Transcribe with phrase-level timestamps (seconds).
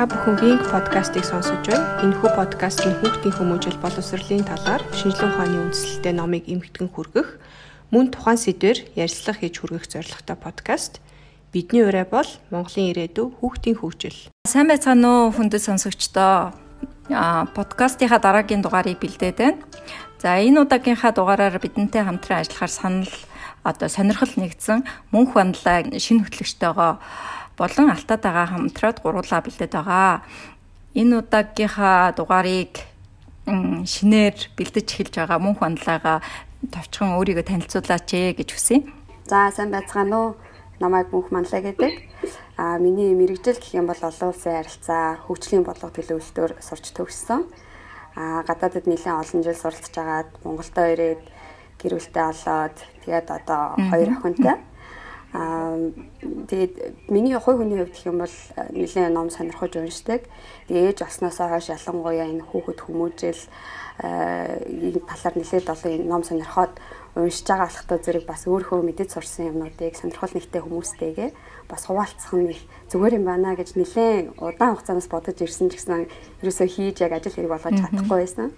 [0.00, 1.84] Та бүхэн Wing podcast-ыг сонсож байна.
[2.00, 7.36] Энэхүү подкаст нь хүүхдийн хүмүүжил боловсролын талаар шинжилгээ ухааны үндслэлтэй номыг эмхтгэн хүргэх,
[7.92, 11.04] мөн тухайн сэдвээр ярилцлага хийж хүргэх зорилготой подкаст.
[11.52, 14.32] Бидний ураа бол Монголын ирээдүй хүүхдийн хөгжил.
[14.48, 16.56] Сайн байцгаана уу хүндэт сонсогчдоо.
[17.12, 19.60] А подкастынхаа дараагийн дугаарыг бэлдээд байна.
[20.16, 23.12] За энэ удаагийнхаа дугаараар бидэнтэй хамтран ажиллахаар санал
[23.68, 24.80] одоо сонирхол нэгдсэн
[25.12, 26.96] мөнх бандлаа шинэ хөтлөгчтэйгоо
[27.60, 30.24] болон алтаатайгаа хамтраад гуруулаа бэлдээд байгаа.
[30.96, 32.74] Энэ удаагийнхаа дугаарыг
[33.84, 36.24] шинээр бэлдэж эхэлж байгаа мөнх бандлаагаа
[36.72, 38.78] товчхон өөрийгөө танилцуулаач ээ гэж хүсье.
[39.28, 40.30] За сайн байцгаана уу.
[40.80, 41.92] Намайг мөнх манлаа гэдэг.
[42.56, 47.44] А миний мэрэгжил гэх юм бол олон улсын харилцаа, хөгжлийн бодлого төлөвлөлтөөр сурч төгссөн.
[48.16, 51.22] А гадаадд нэлээд олон жил суралцж агаад Монголдо ирээд
[51.80, 54.56] гэр бүлтэй олоод тэгээд одоо хоёр охинтой.
[55.32, 55.78] Аа
[56.50, 58.36] тэгээд миний хувь хүний хувьд гэх юм бол
[58.74, 60.26] нэлээд ном сонирхож уншдаг.
[60.66, 63.42] Тэгээд ээж болсноосоо хойш ялангуяа энэ хүүхэд хүмүүжил
[64.02, 66.74] энэ талаар нэлээд олон ном сонирхоод
[67.14, 71.30] уншиж байгаа болохтой зэрэг бас өөрөө мэдээд сурсан юмнуудыг сонирхол нэгтэй хүмүүстэйгээ
[71.70, 72.54] бас хуваалцах нь
[72.90, 76.06] зүгээр юм байна гэж нэлээд удаан хугацаанаас бодож ирсэн ч гэсэн
[76.42, 78.50] ерөөсөө хийж яг ажил хэрэг болгож чадахгүй байсан.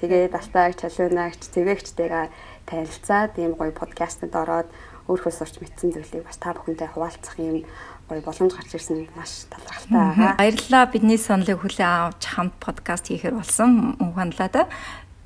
[0.00, 2.26] Тэгээд алтайг, чалуунагч, цэвэгчтэйгээ
[2.66, 4.66] танилцаад ийм гоё подкастэд ороод
[5.08, 7.64] өөрхөө сурч мэдсэн зүйлийг бас та бүхэнтэй хуваалцах юм
[8.08, 10.36] гоё боломж гарч ирсэн маш талархалтай байгаа.
[10.38, 14.62] Баярлалаа бидний сонлыг хүлээн авч хамт подкаст хийхээр болсон мөнханлаа да.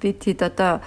[0.00, 0.80] Бид хэд одоо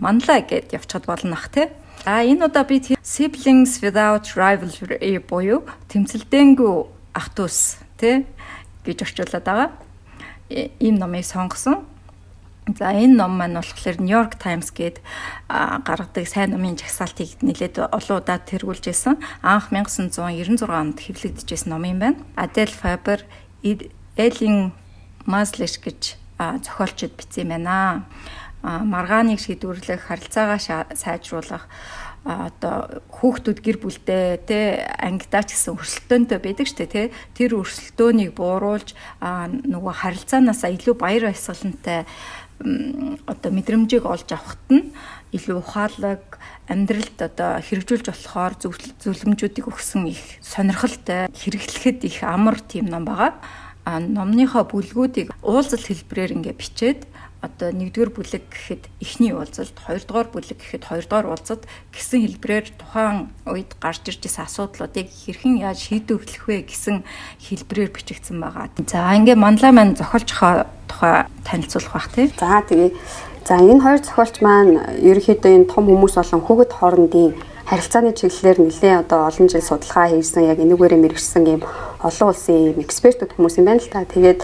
[0.00, 1.68] манлаа гэд явчихад болно ах тий.
[2.06, 6.74] А энэ удаа би siblings without rivalry буюу тэмцэлдэнгүй
[7.14, 7.58] ах トゥ ус
[8.00, 8.26] тий
[8.82, 9.70] гэж орчуулад байгаа.
[10.80, 11.86] Ийм номыг сонгосон.
[12.62, 15.02] За энэ ном маань болохоор New York Times гээд
[15.50, 19.18] гаргадаг сайн номын жагсаалтыг нэлээд олон удаа тэргүүлж байсан.
[19.42, 22.22] Анх 1996 онд хэвлэгдэжсэн ном юм байна.
[22.38, 23.26] Adele Faber,
[24.14, 24.70] Ellen
[25.26, 28.06] Maslish гэж зохиолчд бичсэн байна.
[28.62, 31.66] Маргааныг шийдвэрлэх, харилцаагаа сайжруулах
[32.22, 37.02] одоо хүүхдүүд гэр бүлтэй те ангидаач гэсэн өрсөлдөөнтэй байдаг штэ те
[37.34, 42.06] тэр өрсөлдөөнийг бууруулж нөгөө харилцаанаасаа илүү баяр баясгалантай
[43.26, 44.94] одоо мэдрэмжийг олж авахт нь
[45.34, 48.54] илүү ухаалаг амьдралд одоо хэрэгжүүлж болохоор
[49.02, 53.34] зөвлөмжүүдийг өгсөн их сонирхолтой хэрэглэхэд их амар тийм ном байгаа.
[53.84, 57.00] А номныхоо бүлгүүдийг уулзалт хэлбэрээр ингээ бичээд
[57.42, 63.74] одоо нэгдүгээр бүлэг гэхэд эхний уулзалт, хоёрдугаар бүлэг гэхэд хоёрдугаар уулзалт гэсэн хэлбэрээр тухайн үед
[63.82, 67.02] гарч ирж исэн асуудлуудыг хэрхэн яаж шийдвэрлэх вэ гэсэн
[67.42, 68.70] хэлбэрээр бичигдсэн байгаа.
[68.86, 72.30] За ингээ манлаа маань зохиолчхоо тухай танилцуулах бах тий.
[72.38, 72.90] За тэгээ
[73.42, 77.34] за энэ хоёр зохиолч маань ерөнхийдөө энэ том хүмүүс болон хүүхэд хоорондын
[77.66, 81.62] харилцааны чиглэлээр нэлээд одоо олон жил судалгаа хийсэн яг энүүгээрээ мэрэгчсэн юм
[82.02, 84.02] олон улсын юм экспертүүд хүмүүс юм байна л та.
[84.02, 84.40] Тэгээд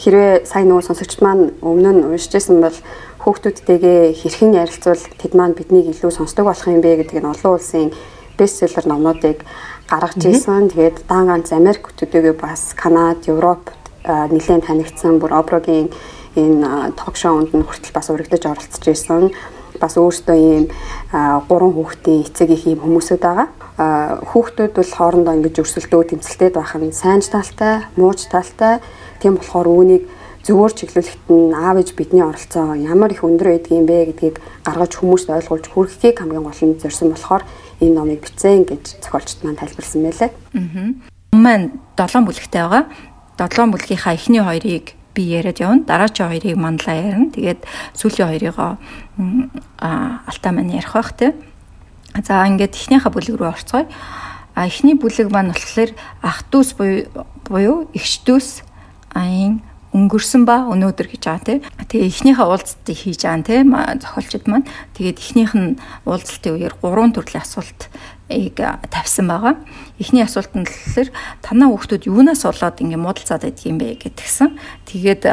[0.00, 2.78] хэрвээ сайн нөгөө сонсогчд маань өмнө нь уншижсэн бол
[3.22, 7.92] хүүхдүүдтэйгээ хэрхэн ярилцвал тэд маань биднийг илүү сонсдог болох юм бэ гэдэг нь олон улсын
[8.40, 9.44] бестселлер номнуудыг
[9.86, 10.72] гаргаж ирсэн.
[10.72, 13.70] Тэгээд дан ганц Америк төдийгүй бас Канада, Европ
[14.08, 15.92] нэлээд танигдсан бүр Оброгийн
[16.34, 19.30] энэ ток шоунд нь хүртэл бас урагдаж оролцож ирсэн
[19.82, 20.64] бас өөртөө ийм
[21.50, 23.48] гурван хүүхдийн эцэг их ийм хүмүүсүүд байгаа.
[24.30, 28.78] Хүүхдүүд бол хоорондоо ингэж өрсөлдөө тэмцэлтэй байх нь сайн талтай, мууч талтай.
[29.18, 30.06] Тийм болохоор үүнийг
[30.42, 34.92] зөвөр чиглүүлэхэд нь аав ээж бидний оролцоо ямар их өндөр байдаг юм бэ гэдгийг гаргаж
[34.98, 37.46] хүмүүст ойлгуулж хүргэхийг хамгийн гол нь зорьсон болохоор
[37.78, 40.30] энэ номыг бичсэн гэж зохиолчд маань тайлбарлсан байлээ.
[40.30, 40.94] Аа.
[41.38, 42.84] Маань 7 бүлэгтэй байгаа.
[43.38, 45.84] 7 бүлгийнхаа эхний хоёрыг би яриад явна.
[45.84, 47.30] Дараачийн хоёрыг манлаа ярина.
[47.30, 47.60] Тэгээд
[47.94, 48.76] сүүлийн хоёрыгоо
[49.78, 51.32] алтаа маань ярих бах тий.
[52.20, 53.86] За ингээд эхнийхээ бүлэг рүү орцгоё.
[54.54, 55.90] А эхний бүлэг маань болохоор
[56.20, 58.60] ах дүүс буюу эгч дүүс
[59.16, 61.58] аян өнгөрсөн ба өнөөдөр гэж байгаа тий.
[61.88, 64.68] Тэгээ эхнийхээ уулзалтыг хийж байгаа тий зохиолчд маань.
[64.96, 65.76] Тэгээд эхнийх нь
[66.08, 67.92] уулзалтын үеэр гурван төрлийн асуулт
[68.90, 69.54] тавьсан байгаа.
[70.00, 71.08] Эхний асуулт нь болохоор
[71.42, 74.56] танаа хүүхдүүд юунаас болоод ингэ муудалцаад байдаг юм бэ гэдгсэн.
[74.88, 75.24] Тэгээд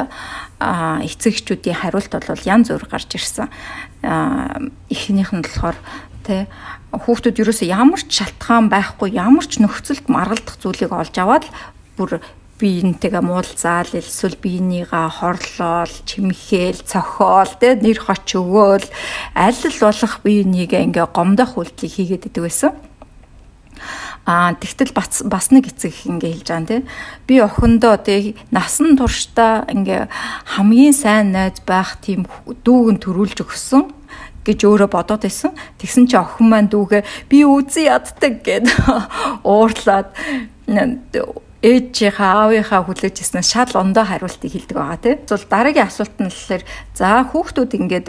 [0.59, 3.47] эцэгчүүдийн хариулт бол янз бүр гарч ирсэн.
[4.91, 5.77] Эхнийх нь болохоор
[6.27, 6.45] тэ
[6.93, 11.45] хүүхдүүд ерөөсөө ямар ч шалтгаан байхгүй ямар ч нөхцөлд маргалдах зүйлийг олж аваад
[11.97, 12.19] бүр
[12.59, 18.87] биентэйгээ муулзаал эсвэл биенийгаа хорлоол, чимхээл, цохоол, тэ нэр хоч өгөөл
[19.31, 22.75] аль болох биенийгээ ингээ гомдох үйлдэлийг хийгээд идэг байсан.
[24.29, 26.85] Аа тэгтэл бас бас нэг эцэг их ингээ хэлж байгаа нэ.
[27.25, 30.05] Би охиндоо тэг насан туршдаа ингээ
[30.53, 33.89] хамгийн сайн найз байх тийм дүүгэн төрүүлж өгсөн
[34.45, 35.57] гэж өөрөө бодоод байсан.
[35.81, 38.69] Тэгсэн чи охин маань дүүгээ би үзий яддаг гэд
[39.49, 40.13] уурлаад
[41.65, 45.17] ээжийнхаа аавынхаа хүлээж ирсэн шал ондоо хариултыг хэлдэг байгаа тийм.
[45.25, 48.07] Зөв дараагийн асуулт нь болохоор за хүүхдүүд ингээд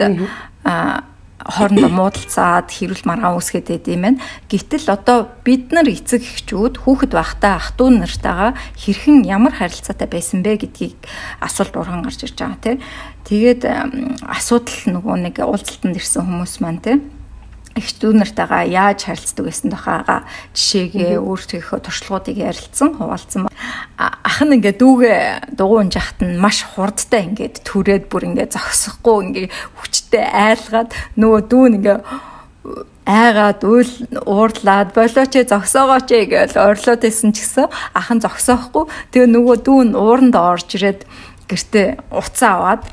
[0.69, 1.03] аа
[1.45, 4.23] хоорондоо муудалцаад хэрүүл маргаан үүсгээд байд юм байна.
[4.51, 10.43] Гэтэл одоо бид нар эцэг эхчүүд хүүхэд байхдаа ах トゥ нартайгаа хэрхэн ямар харилцаатай байсан
[10.45, 10.97] бэ гэдгийг
[11.41, 12.77] асуулт урган гарч ирж байгаа тийм.
[13.25, 13.61] Тэгээд
[14.25, 17.20] асуудал нөгөө нэг уулзалтанд ирсэн хүмүүс маань тийм
[17.75, 20.17] их дүү нартайгаа яаж харилцдаг байсан тухайга
[20.55, 23.47] жишээгээ өөртөөхөө туршлагуудыг ярилцсан хуваалцсан.
[23.97, 29.47] Ах нь ингээ дүүгээ дугуун жахт нь маш хурдтай ингээд түрээд бүр ингээ зогсохгүй ингээ
[29.79, 31.99] хүчтэй айлгаад нөгөө дүү нь ингээ
[33.07, 33.93] айгаад үйл
[34.27, 37.65] уурлаад болооч зогсоогооч гэж орлоод исэн ч гэсэн
[37.97, 38.85] ах нь зогсоохгүй
[39.15, 41.09] тэгээ нөгөө дүү нь ууранд орж ирээд
[41.49, 42.83] гэртээ уцаа аваад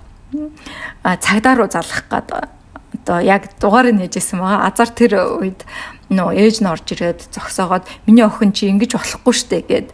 [1.04, 2.57] цагдаа руу залгах гээд
[2.94, 4.68] одоо яг дугаарыг нээжсэн байгаа.
[4.68, 5.12] Азар тэр
[5.42, 5.64] үед
[6.08, 9.88] нөө ээж нь орж ирээд зогсоогоод миний охин чи ингэж болохгүй штэ гэд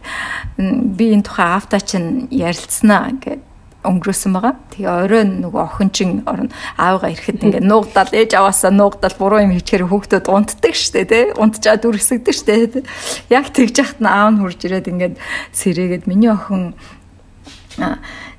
[0.95, 3.43] би энэ тухай автаа чинь ярилцсанаа гэд
[3.85, 4.55] өнгөрөөсөн байгаа.
[4.73, 6.49] Тэгээ орой нөгөө охин чин орно
[6.79, 11.23] аавгаа ирэхэд ингээ нуугдаал ээж аваасаа нуугдаал буруу юм хийчихэр хүүхдүүд унтдаг штэ тий.
[11.37, 12.81] Унтчаад үргэсгдэг штэ.
[13.29, 15.15] Яг тэгж яхад нь аав нь хурж ирээд ингээд
[15.53, 16.73] сэрээгээд миний охин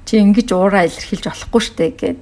[0.06, 2.20] чи ингэж уураа илэрхийлж болохгүй штэ гэд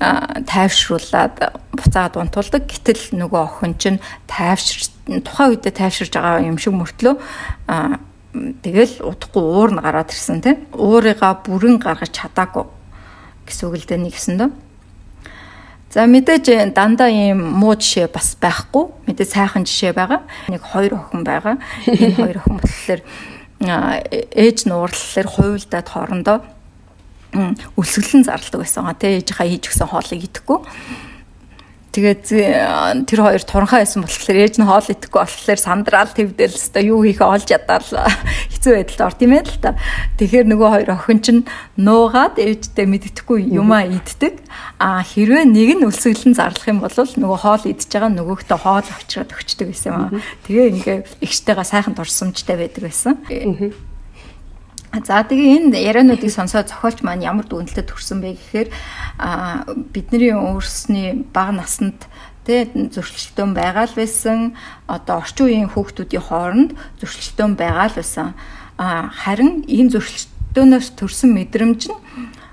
[0.00, 1.36] тайвшруулад
[1.76, 2.64] буцаад унтуулдаг.
[2.64, 4.88] Гэтэл нөгөө охин чинь тайвшир
[5.20, 7.14] тухайн үедээ тайвширж байгаа юм шиг мөртлөө
[8.64, 10.64] тэгэл удахгүй уур нь гараад ирсэн тийм.
[10.72, 12.64] Уурыгаа бүрэн гаргаж чадаагүй
[13.44, 14.50] гэсэн үг л дээ нэгсэн дөө.
[15.90, 18.94] За мэдээж дандаа ийм муу жишээ бас байхгүй.
[19.10, 20.22] Мэдээ сайхан жишээ байгаа.
[20.46, 21.58] Нэг хоёр охин байгаа.
[21.84, 23.00] Энэ хоёр охин болохоор
[23.60, 26.38] ээж нь уурлалаар хуйлдаад хоорондоо
[27.32, 30.58] өлсгөлэн зарладаг байсан гоо тий ээжийнхаа хийж өгсөн хоолыг идэхгүй.
[31.90, 32.22] Тэгээд
[33.10, 37.26] тэр хоёр туранхаа байсан болохоор ээж нь хоол идэхгүй болохоор сандраал твдэл өстой юу хийхээ
[37.26, 37.82] олж ядаад
[38.54, 39.74] хэцүү байдалд орд юм байл та.
[40.14, 41.42] Тэгэхээр нөгөө хоёр охин чинь
[41.74, 44.38] нуугаад ээжтэй мэддэхгүй юмаа иддэг.
[44.78, 49.34] А хэрвээ нэг нь өлсгөлэн зарлах юм бол нөгөө хоол идж байгаа нөгөөхтөө хоол авчираад
[49.34, 50.10] өгчдөг байсан юм аа.
[50.46, 53.18] Тэгээ ингээ ихтэйгээ сайхан дурсамжтай байдаг байсан.
[54.90, 58.68] За тэгээ энэ яриануудыг сонсоод зохиолч маань ямар дүгнэлтэд төрсэн бэ гэхээр
[59.94, 62.10] бидний өөрсний бага наснд
[62.42, 64.58] тэ зөрчилдөөн байгаа л байсан
[64.90, 68.28] одоо орчин үеийн хүүхдүүдийн хооронд зөрчилдөөн байгаа л байсан
[68.82, 71.98] харин энэ зөрчилдөөнөөс төрсэн мэдрэмж нь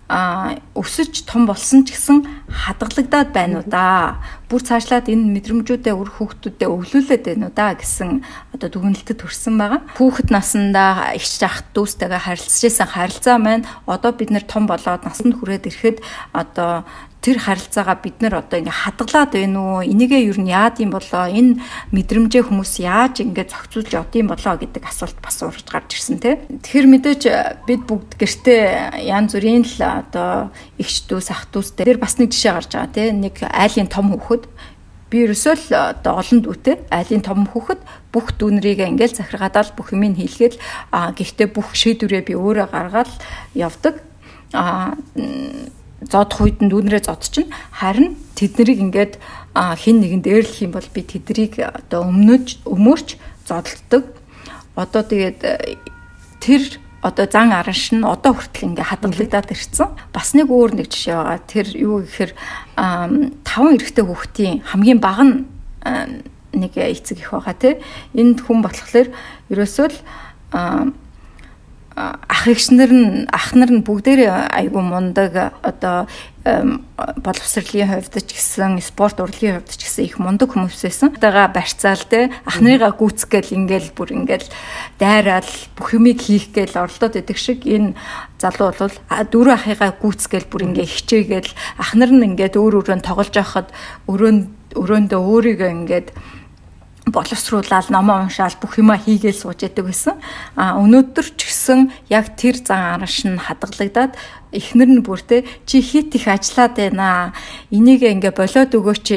[0.07, 4.23] а өсөж том болсон ч гэсэн хадгалагдаад байна уу да.
[4.47, 8.23] Бүр цаашлаад энэ мэдрэмжүүдээ өр хүүхдүүдэд өглөөлөд байна уу да гэсэн
[8.55, 9.83] одоо дүгнэлтэд төрсэн байгаа.
[9.99, 15.35] Хүүхэд насндаа их жах дүүстэйгээ харилцаж исэн харилцаа маань одоо бид нэр том болоод насанд
[15.35, 15.99] хүрээд ирэхэд
[16.31, 16.87] одоо
[17.27, 19.83] тэр харилцаагаа бид нар одоо ингээ хадгалаад байна уу?
[19.83, 21.27] Энийгээ юу нь яад юм болоо?
[21.27, 21.59] Энэ
[21.91, 26.39] мэдрэмжээ хүмүүс яаж ингээ зохицуулж одсон болоо гэдэг асуулт бас урж гарч ирсэн тий.
[26.47, 27.21] Тэгэхээр мэдээж
[27.67, 31.83] бид бүгд гэртээ янз бүрийн л одоо ихч дүү, сах дүүстэй.
[31.83, 33.11] Тэр бас нэг жишээ гарч байгаа тий.
[33.11, 34.47] Нэг айлын том хүүхэд
[35.11, 35.67] би ерөөсөө л
[35.99, 37.79] одоо олон дүүтэй айлын том хүүхэд
[38.11, 40.59] бүх дүүнрийг ингээл захиргаадаад бүх юмыг хийлгээд
[40.91, 43.11] а гэхдээ бүх шийдвэрээ би өөрөө гаргаад
[43.55, 44.03] явдаг
[44.51, 44.95] а
[46.01, 47.53] зодох үед нь дүүнрээ зодчихно.
[47.73, 49.13] Харин тэднийг ингээд
[49.57, 53.17] хин нэгэн дээрлэх юм бол би тэднийг одоо өмнөж өмөрч
[53.49, 54.13] зодтолдог.
[54.77, 55.81] Одоо тэгээд э,
[56.37, 56.61] тэр
[57.01, 59.89] одоо зан аранш нь одоо хүртэл ингээ хадгалагдаад ирсэн.
[60.13, 61.39] Бас нэг өөр нэг жишээ байгаа.
[61.49, 62.31] Тэр юу гэхээр
[63.41, 65.35] таван эрэгтэй хүүхдийн хамгийн бага нь
[66.53, 67.73] нэг эцэг их байгаа тий.
[68.13, 69.09] Энд хүн болохоор
[69.49, 69.97] ерөөсөө л
[71.97, 76.05] ах эгчнэр нь ах нар нь бүгдээрээ айгүй мундаг одоо
[76.45, 81.09] боловсролын хувьд ч гэсэн спорт урлагийн хувьд ч гэсэн их мундаг хүмүүс байсан.
[81.17, 84.45] Тагаа барьцаал те ах нарыгаа гүйцгээл ингээл бүр ингээл
[85.01, 87.97] дайраал бүх юмыг хийх гээл оролдоод идэг шиг энэ
[88.37, 91.51] залуу бол дөрөв ахыгаа гүйцгээл бүр ингээ хичээгээл
[91.81, 93.73] ах нар нь ингээд өөр өөрөнд тоглож байхад
[94.05, 96.07] өрөөнд өрөөндөө өөрийгөө ингээд
[97.11, 100.15] боловсруулаад номоо уншаал бүх юма хийгээл сууж яадаг байсан.
[100.55, 101.79] А өнөөдөр ч гэсэн
[102.11, 104.13] яг тэр зан араш нь хадгалагдаад
[104.51, 107.33] эхнэр нь бүртээ чи хит их ажиллаад байна.
[107.71, 109.07] Энийг ингээ болоод өгөөч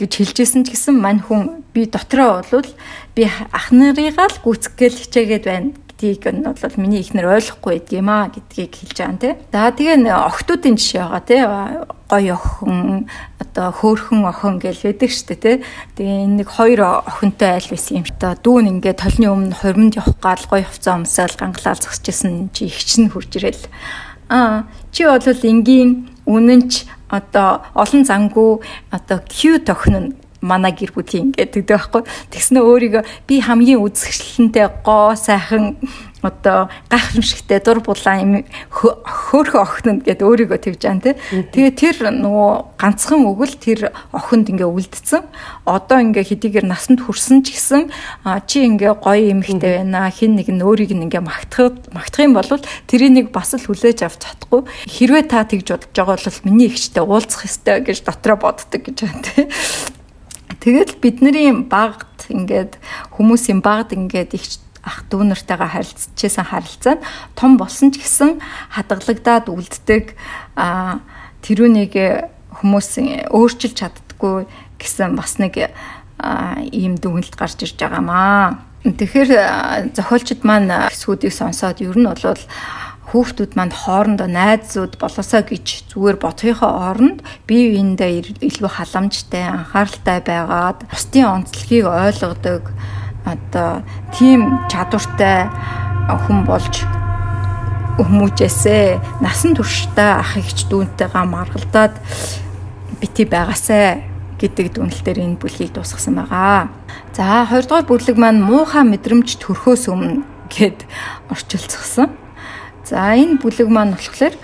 [0.00, 2.68] гэж хэлжсэн ч гэсэн мань хүн би дотроо болвол
[3.14, 5.70] би ах нарыгаа л гүцгээл хичээгээд байна
[6.02, 9.34] гэдгийг нь бол миний ихнэр ойлгохгүй байдаг юм а гэдгийг хэлж байгаа тий.
[9.54, 11.42] За тэгээ охтуудын жишээ байгаа тий.
[12.10, 13.06] Гой охин
[13.38, 15.56] одоо хөөхөн охин гэж байдаг штэ тий.
[15.94, 18.06] Тэгээ энэ нэг хоёр охинтой айл байсан юм.
[18.18, 22.82] Одоо дүүн ингээд толны өмнө хормонд явах гал гой хувцас өмсөөл гангалал зогсчихсэн чи их
[22.82, 23.62] чинь хурж ирэл.
[24.26, 30.10] Аа чи бол энгийн үнэнч одоо олон зангуу одоо Q тохино
[30.42, 32.02] манай гэр бүлийн гэдэг байхгүй.
[32.34, 35.78] Тэгснэ өөрийгөө би хамгийн үзэсгэлэнтэй гоо сайхан
[36.22, 38.32] одоо гайхамшигтай дур булаан юм
[38.70, 41.18] хөөхө охин гэд өөрийгөө тэгж аан тий.
[41.30, 45.26] Тэгээ тэр нөгөө ганцхан өгөл тэр охинд ингээ үлдсэн.
[45.66, 47.90] Одоо ингээ хэдийгээр насанд хүрсэн ч гэсэн
[48.46, 50.10] чи ингээ гоё эмэгтэй байна.
[50.14, 52.50] Хин нэг нь өөрийг нь ингээ магтах магтах юм бол
[52.86, 54.62] тэрийг нэг бас л хүлээж авч чадахгүй.
[54.86, 59.22] Хэрвээ та тэгж бодож байгаа бол миний ихчтэй уулзах ёстой гэж дотроо боддог гэж байна
[59.26, 59.50] тий.
[60.62, 62.78] Тэгэл бидний багт ингээд
[63.18, 64.46] хүмүүсийн багт ингээд их
[64.86, 67.04] ах дүү нартайгаа харилцажсэн харилцаа нь
[67.34, 68.38] том болсон ч гэсэн
[68.70, 70.14] хадгалагдаад үлддэг
[70.54, 71.02] а
[71.42, 71.94] тэрүүнийг
[72.62, 72.88] хүмүүс
[73.30, 74.46] өөрчилж чаддггүй
[74.78, 75.70] гэсэн бас нэг
[76.70, 78.62] ийм дүгнэлт гарч ирж байгаамаа.
[78.82, 82.42] Тэгэхээр зохиолчд маань эсгүүдийг сонсоод ер нь бол
[83.12, 90.88] хүүхдүүд манд хоорондоо найзууд болосоо гэж зүгээр бодохынхоо оронд бие биендээ илүү халамжтай анхааралтай байгаад
[90.88, 92.72] бусдын онцлогийг ойлгодог
[93.28, 93.84] одоо
[94.16, 95.52] тийм чадвартай
[96.08, 96.74] хүн болж
[98.00, 101.94] хүмүүжээсээ насан туршдаа ах эгч дүүнтэйгээ маргалдаад
[102.96, 104.08] бити байгаасай
[104.40, 106.72] гэдэг дүнэлтээр энэ бүлгийг дуусгасан байгаа.
[107.12, 110.88] За хоёрдугаар бүлэг маань муухай мэдрэмж төрхөөс өмнө гэд
[111.30, 112.21] орчилцсан.
[112.92, 114.36] За энэ бүлэг маань болохоор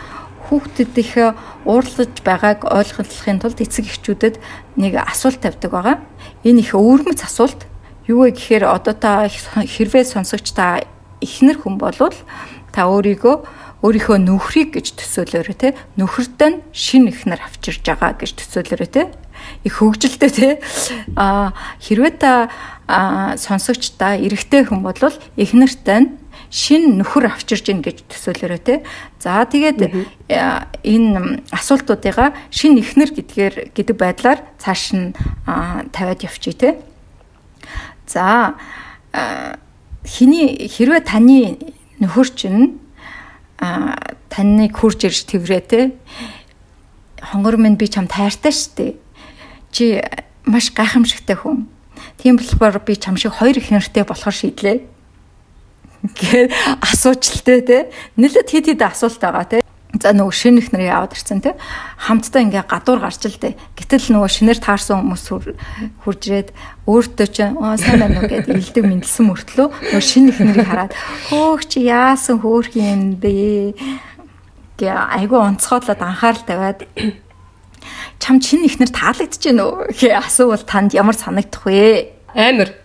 [0.48, 4.40] хүүхдэдийнхээ уурлаж байгааг ойлгохын тулд эцэг эхчүүдэд
[4.80, 5.96] нэг асуулт тавьдаг байгаа.
[6.48, 7.68] Энэ их өвөрмөц асуулт.
[8.08, 10.80] Юу вэ гэхээр одоо та хэрвээ сонсогч та
[11.20, 12.16] ихнэр хүн болвол
[12.72, 13.36] та өөрийгөө
[13.84, 15.76] өөрийнхөө нөхрийг гэж төсөөлөөрэй те.
[16.00, 19.12] Нөхөртөө нь шин ихнэр авчирж байгаа гэж төсөөлөөрэй те.
[19.68, 20.48] Их хөвгөлтэй те.
[21.20, 21.52] А
[21.84, 22.48] хэрвээ та
[23.36, 26.08] сонсогч та эрэгтэй хүн болвол ихнэртээ нь
[26.50, 28.74] шин нөхөр авчирж гин гэж төсөөлөөрэй те.
[29.20, 29.84] За тэгээд
[30.84, 35.12] энэ асуултуудыгаа шин ихнэр гэдгээр гэдэг байдлаар цааш нь
[35.92, 36.80] тавиад явчих те.
[38.08, 38.56] За
[40.06, 41.60] хиний хэрвээ таны
[42.00, 42.80] нөхөр чинь
[43.58, 45.80] таныг хурж ирж тэврээ те
[47.20, 48.96] хонгор минь би чам тайртай штэ.
[49.72, 50.00] Чи
[50.44, 51.68] маш гайхамшигтай хүн.
[52.16, 54.97] Тийм болохоор би чам шиг хоёр их нэртэй болохоор шийдлээ
[56.02, 56.50] гэ
[56.82, 57.78] асуучльтэй те
[58.14, 59.58] нэлээд хэд хэд асуулт байгаа те
[59.96, 61.56] За нөгөө шинэ их нарыг аваад ирсэн те
[61.96, 63.56] хамтдаа ингээ гадуур гарч л дээ.
[63.72, 65.24] Гэтэл нөгөө шинээр таарсан хүмүүс
[66.04, 66.48] хурж ирээд
[66.84, 70.92] өөртөө ч аа сайн байна уу гэдээ илдэг мэдлсэн мөртлөө нөгөө шинэ их нарыг хараад
[71.32, 73.72] хөөх чи яасан хөөх юм бэ
[74.76, 76.84] гэ айгүй онцгойлоод анхаарал тавиад
[78.20, 82.12] чам шинэ их нар таалагдчихэв нөө гэ асуувал танд ямар санагдах вэ?
[82.36, 82.76] Амар.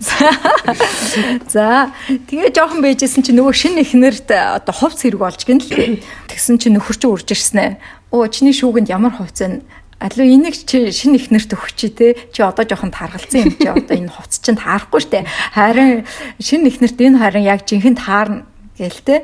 [0.00, 6.60] За тэгээ жоохон байжсэн чи нөгөө шинэ ихнэрт одоо хувц хэрэг болж гин л тэгсэн
[6.60, 7.72] чи нөхөр чи урж ирсэн ээ.
[8.12, 9.64] Оо чиний шүүгэнд ямар хувц вэ?
[9.96, 13.96] Алуу энийг чи шинэ ихнэрт өгч чи те чи одоо жоохон таргалсан юм чи одоо
[13.96, 15.24] энэ хувц чинь таарахгүй штэ.
[15.56, 16.04] Харин
[16.36, 18.44] шинэ ихнэрт энэ харин яг жинхэнэ таарна
[18.76, 19.16] гээл те.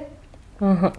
[0.65, 0.97] Аа.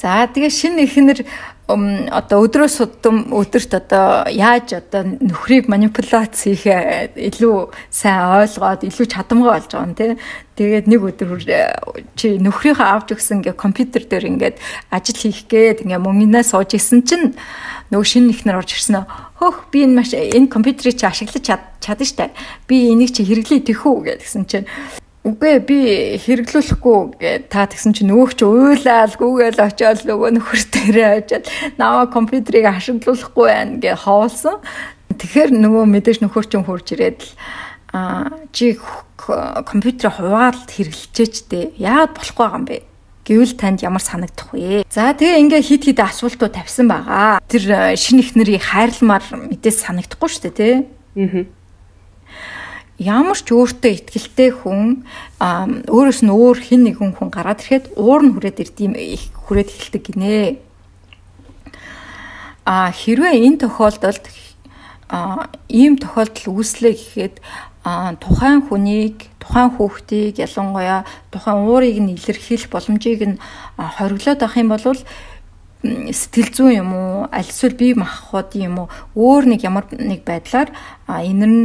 [0.00, 1.20] За тэгээ шинэ ихнэр
[1.68, 9.62] одоо өдрөөс удам өдөрт одоо яаж одоо нөхрийг манипуляц хийх илүү сайн ойлгоод илүү чадамгай
[9.62, 10.18] болж байгаа юм тий.
[10.58, 11.30] Тэгээд нэг өдөр
[12.18, 14.56] чи нөхрийнхөө авч өгсөн ингээ компьютер дээр ингээд
[14.90, 17.38] ажил хийх гээд ингээ мөнгнээ сууж исэн чинь
[17.94, 19.06] нөгөө шинэ ихнэр орж ирсэн
[19.38, 21.46] хөх би энэ маш энэ компьютерийг чи ашиглаж
[21.80, 22.34] чадна штэ.
[22.66, 24.66] Би энийг чи хэрэглэе тэхүү гэдгсэн чинь
[25.22, 25.78] Үгүй би
[26.18, 31.46] хэрэглүүлэхгүй та тэгсэн чинь нөгөөч уйлаал гүүгээл очиод нөгөө нөхөртөрөө очиод
[31.78, 34.58] наваа компьютерийг ашиглуулахгүй байна гэ хоолсон.
[35.14, 37.30] Тэгэхээр нөгөө мэдээж нөхөр чинь хурж ирээд л
[37.94, 38.74] а чи
[39.22, 41.78] компьютерийг хуваалт хэрэглэжээч дээ.
[41.78, 42.76] Яагаад болохгүй юм бэ?
[43.22, 44.82] Гэвэл танд ямар санагдах вэ?
[44.90, 47.38] За тэгээ ингээ хит хит асуултууд тавьсан байгаа.
[47.46, 50.74] Тэр шинэ ихнэрийг хайрламар мэдээс санагдахгүй шүү дээ, тий?
[51.14, 51.61] Аа
[53.02, 55.02] ямар ч өөртөө ихтгэлтэй хүн
[55.90, 60.02] өөрөөс нь өөр хин нэгэн хүн гараад ирэхэд уур нь хүрээд ирдэм их хүрээд эхэлдэг
[60.06, 60.62] гинэ.
[62.62, 64.24] А хэрвээ энэ тохиолдолд
[65.68, 67.36] ийм тохиолдол үүслэ гэхэд
[68.22, 71.02] тухайн хүнийг тухайн хүүхдийг ялангуяа
[71.34, 73.40] тухайн уурыг нь илэрхийлэх боломжийг нь
[73.76, 74.86] хориглоод авах юм бол
[75.82, 80.70] сэтгэл зүйн юм уу аль эсвэл бие махбодын юм уу өөр нэг ямар нэг байдлаар
[81.10, 81.60] энэ нь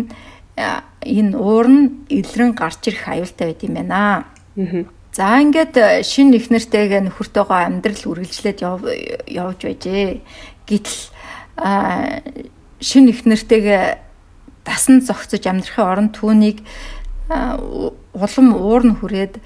[0.58, 4.26] энэ уур нь илрэн гарч ирэх аюултай байд юм байна.
[5.14, 10.22] За ингээд э, шин ихнэртэйгээ нөхөртөөгөө амьдрал үргэлжлээд явж байжээ.
[10.66, 11.00] Гэтэл
[12.82, 13.84] шин ихнэртэйгээ
[14.66, 16.62] дасан зогцож амьдрахын оронд түүнийг
[17.30, 19.42] улам уур нь хүрээд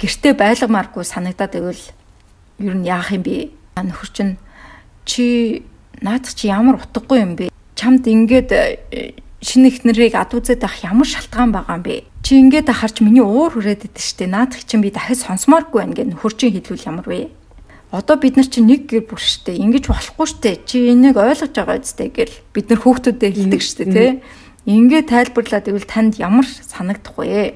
[0.00, 1.84] гэрте байлгамааргүй санагдаад байвал
[2.60, 3.52] ер нь яах юм бэ?
[3.76, 4.34] Нөхөр чинь
[5.04, 5.64] чи
[6.00, 7.52] наад чи ямар утгагүй юм бэ?
[7.76, 8.50] чамд ингээд
[9.46, 12.02] шинэ ихнэрийг ад үзээд авах ямар шалтгаан байгаа юм бэ?
[12.26, 14.26] Чи ингээд ахарч миний уур хүрээд идэв штэ.
[14.26, 17.30] Наадах чинь би дахиад сонсомооргүй байна гэн хурчин хэлвэл ямар вэ?
[17.94, 19.54] Одоо бид нар чинь нэг гэр бүл штэ.
[19.54, 20.66] Ингэж болохгүй штэ.
[20.66, 24.10] Чи энийг ойлгож байгаа үстэй гэл бид нар хүүхдүүдэд хэлдэг штэ тий.
[24.66, 27.54] Ингээд тайлбарлаад ивэл танд ямар санагдах вэ?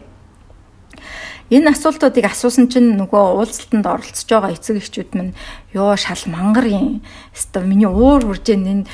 [1.50, 5.34] Энэ асуултуудыг асуусан чинь нөгөө уулзалтанд оролцож байгаа эцэг эхчүүд минь
[5.74, 7.02] ёо шал мангар юм.
[7.34, 8.86] Хэвээ миний уур хүржээ энэ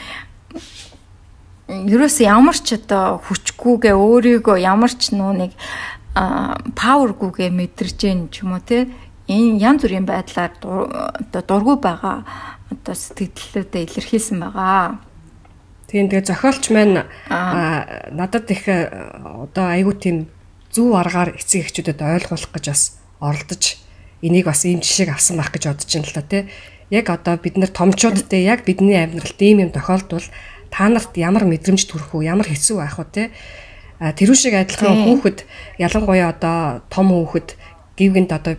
[1.67, 5.53] ерөөс ямар ч одоо хүчгүйгээ өөрийгөө ямар ч нэг
[6.15, 8.87] павергүйгээ мэдэрж гин ч юм уу те
[9.27, 12.23] энэ янз бүрийн байдлаар одоо дургүй байгаа
[12.71, 15.03] одоо сэтгэлдлүүдэд илэрхийлсэн байгаа.
[15.91, 17.07] Тийм тэгээ зохиолч маань
[18.15, 20.17] надад их одоо айгүй тийм
[20.71, 22.83] зөв аргаар эцэг эхчүүдэд ойлгуулах гэж бас
[23.19, 23.83] оролдож
[24.23, 26.43] энийг бас ийм жишээг авсан байх гэж бодож байна л та тий.
[26.91, 30.27] Яг одоо бид нар томчууд те яг бидний амьдралд ийм юм тохиолдвол
[30.71, 33.25] та нарт ямар мэдрэмж төрөх үү, ямар хэцүү байх вэ те?
[33.99, 35.39] А тэрүү шиг адилхан хүүхэд
[35.81, 37.57] ялангуяа одоо том хүүхэд
[37.97, 38.55] гівгэнд одоо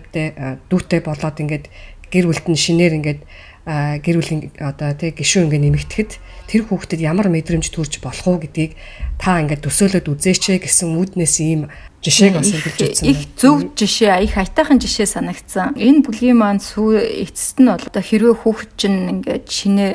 [0.70, 1.66] дүүтэй болоод ингээд
[2.10, 3.22] гэр бүлт нь шинээр ингээд
[3.68, 6.12] гэр бүлийн одоо тий гişүүн ингээ нэмэгдэхэд
[6.48, 8.80] тэр хүүхдэд ямар мэдрэмж төрж болох уу гэдгийг
[9.20, 11.68] та ингээд төсөөлөд үзээч гэсэн үүднээс ийм
[12.00, 13.12] жишээг бас хэлж үзсэн.
[13.12, 15.76] Их зөв жишээ, их айтайхан жишээ санагдсан.
[15.76, 19.86] Энэ бүлгийн маань сүү эцэст нь бол одоо хэрвээ хүүхэд чинь ингээд шинэ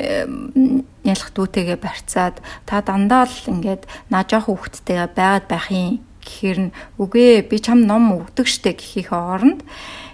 [1.03, 6.75] ялах дүүтэйгээ барьцаад та дандаа л ингээд наа жоох хүүхэдтэйгээ байгаад байх юм гэхээр нь
[6.99, 9.59] үгүй би чам ном өгдөг штэ гэхийнхээ оронд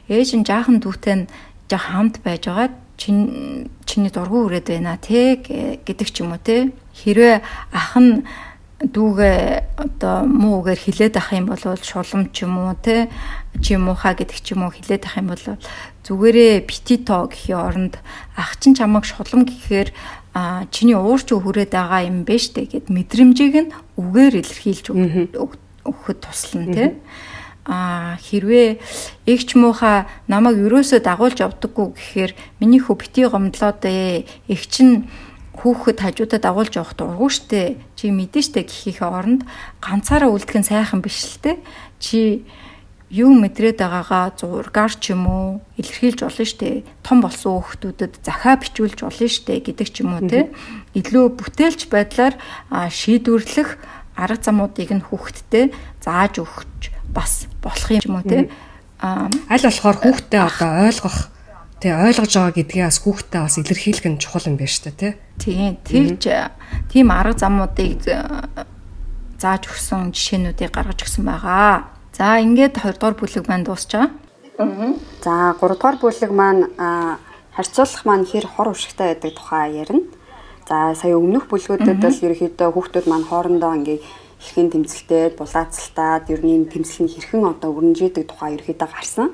[0.10, 1.30] ээж нь жаахан дүүтэй нь
[1.70, 2.70] жоох хамт байж байгаа
[3.00, 6.76] чин чиний дургу өрөөд байна те гэдэг ч юм уу те.
[7.00, 7.40] Хэрвээ
[7.72, 8.28] ах нь
[8.84, 9.40] дүүгээ
[9.80, 13.08] одоо муу үгээр хилээд ах юм бол шулам ч юм уу те
[13.64, 15.46] чи муухай гэдэг ч юм уу хилээд ах юм бол
[16.04, 17.94] зүгээрээ битито гэхийн оронд
[18.36, 19.92] ах чин чамайг шулам гэхээр
[20.34, 24.86] а чиний уурч хүрээд байгаа юм бэ штэ гэд мэдрэмжийг нь үгээр илэрхийлж
[25.86, 26.86] өгөхөд туслана те
[27.70, 28.82] а хэрвээ
[29.30, 35.06] эгч мууха намайг юрөөсөө дагуулж явдаггүй гэхээр миний хөө бити гомдлоод ээ эгч нь
[35.60, 37.78] хүүхэд хажуудаа дагуулж явах дурггүй штэ.
[37.94, 39.42] Чи мэдэн штэ гэхийнхээ оронд
[39.84, 41.52] ганцаараа үлдэх нь сайхан биш л те
[42.00, 42.48] чи
[43.10, 45.48] юу мэдрээд байгаагаа зургаар ч юм уу
[45.82, 46.86] илэрхийлж болно штэ.
[47.02, 50.54] Том болсон хүүхдүүдэд захаа бичүүлж болно штэ гэдэг ч юм уу те
[50.94, 52.38] илүү бүтээлч байдлаар
[52.70, 53.82] шийдвэрлэх
[54.14, 55.74] арга замуудыг нь хүүхдтэй
[56.06, 58.50] зааж өгч бас болох юм уу те
[59.02, 61.18] аль болохоор хүүхдээ одоо ойлгох
[61.82, 65.80] тий ойлгож байгаа гэдгээ бас хүүхдээ бас илэрхийлэх нь чухал юм байна шүү дээ тий
[65.82, 66.24] тэгж
[66.92, 68.04] тийм арга замуудыг
[69.40, 71.99] зааж өгсөн жишээнүүдийг гаргаж өгсөн байгаа.
[72.20, 74.12] За ингээд 2 дугаар бүлэг маань дуусчаа.
[75.24, 76.68] За 3 дугаар бүлэг маань
[77.56, 80.04] харьцуулах маань хэр хор уршигтай байдаг тухай ярина.
[80.68, 84.04] За сая өмнөх бүлгүүдэд бол ерөөхдөө хүүхдүүд маань хоорондоо ингээ
[84.36, 89.32] хэрхэн тэмцэлтэй булаацалтаад ер нь тэмцэл нь хэрхэн одоо өрнжидэг тухай ерөөхдөө гарсан.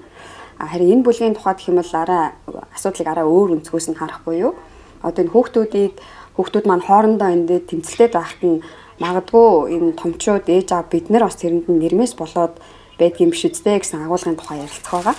[0.62, 2.38] Харин энэ бүлгийн тухайд бол арай
[2.78, 4.54] асуудлыг арай өөр өнцгөөс нь харахгүй юу?
[5.02, 5.94] Одоо энэ хүүхдүүдийг
[6.38, 8.62] хүүхдүүд маань хоорондоо эндээ тэмцэлтэй байхад нь
[9.02, 12.56] магадгүй энэ томчууд ээж аав бид нар бас тэрэнд нь нэрмээс болоод
[13.00, 15.16] байдгийн биш үстэй гэсэн агуулгын тухай ярилцах байгаа.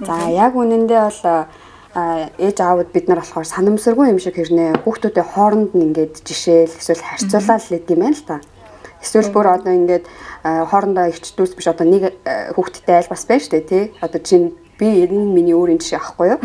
[0.00, 1.22] За яг үнэндээ бол
[2.38, 7.02] ээж аавд бид нар болохоор санамсаргүй юм шиг хэрнээ хүүхдүүдээ хооронд нь ингээд жишээл эсвэл
[7.02, 8.36] харьцуулаад л идэм байна л та.
[9.02, 10.04] Эсвэл бүр одоо ингээд
[10.40, 12.14] хоорондоо ичдүүс биш одоо нэг
[12.54, 13.84] хүүхдтэй айл бас байна шүү дээ тий.
[14.00, 16.40] Одоо чинь би энэ миний өөрийн жишээ авахгүй юу.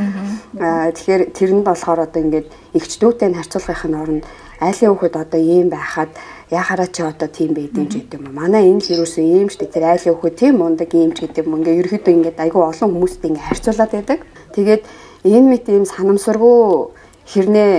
[0.59, 4.23] Аа тэгэхээр тэрэнд болохоор одоо ингээд эгчдүүтэй нь харьцуулахын оронд
[4.59, 6.11] айлын хүүхэд одоо ийм байхад
[6.51, 8.31] яхаараа чи одоо тийм байд юм ч гэдэг юм.
[8.33, 11.59] Манай энэ л юусэн ийм штэ тэр айлын хүүхэд тийм мундаг ийм ч гэдэг юм.
[11.59, 14.19] Ингээ ерөөхдөө ингээд айгүй олон хүмүүстэй ингээ харьцуулаад байдаг.
[14.55, 14.83] Тэгээд
[15.25, 16.93] энэ мэт ийм санамсаргүй
[17.25, 17.73] хэрнээ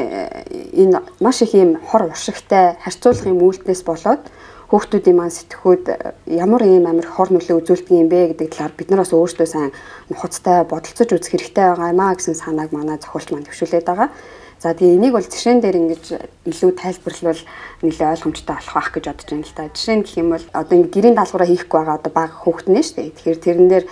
[0.82, 4.22] энэ маш их ийм хор уршигтай харьцуулах юм үйлдэлээс болоод
[4.66, 5.84] хүүхдүүдийн маань сэтгхүүд
[6.26, 9.70] ямар ийм амир хор нөлөө үзүүлдэг юм бэ гэдэг талаар бид нар бас өөрсдөө сайн
[10.10, 14.10] нухацтай бодолцож үзэх хэрэгтэй байгаа юм а гэсэн санааг манай зохиолч маань төвшүүлээд байгаа.
[14.56, 16.04] За тэгээ энийг бол жишээн дээр ингэж
[16.48, 17.42] илүү тайлбарлавал
[17.84, 19.68] нэлээ ойлгомжтой болох байх гэж бодож байна л та.
[19.68, 22.80] Жишээ нь гэх юм бол одоо ингэ гэрийн даалгавраа хийхгүй байгаа одоо бага хүүхэд нэ
[22.80, 23.14] шүү дээ.
[23.20, 23.84] Тэгэхээр тэрэн дээр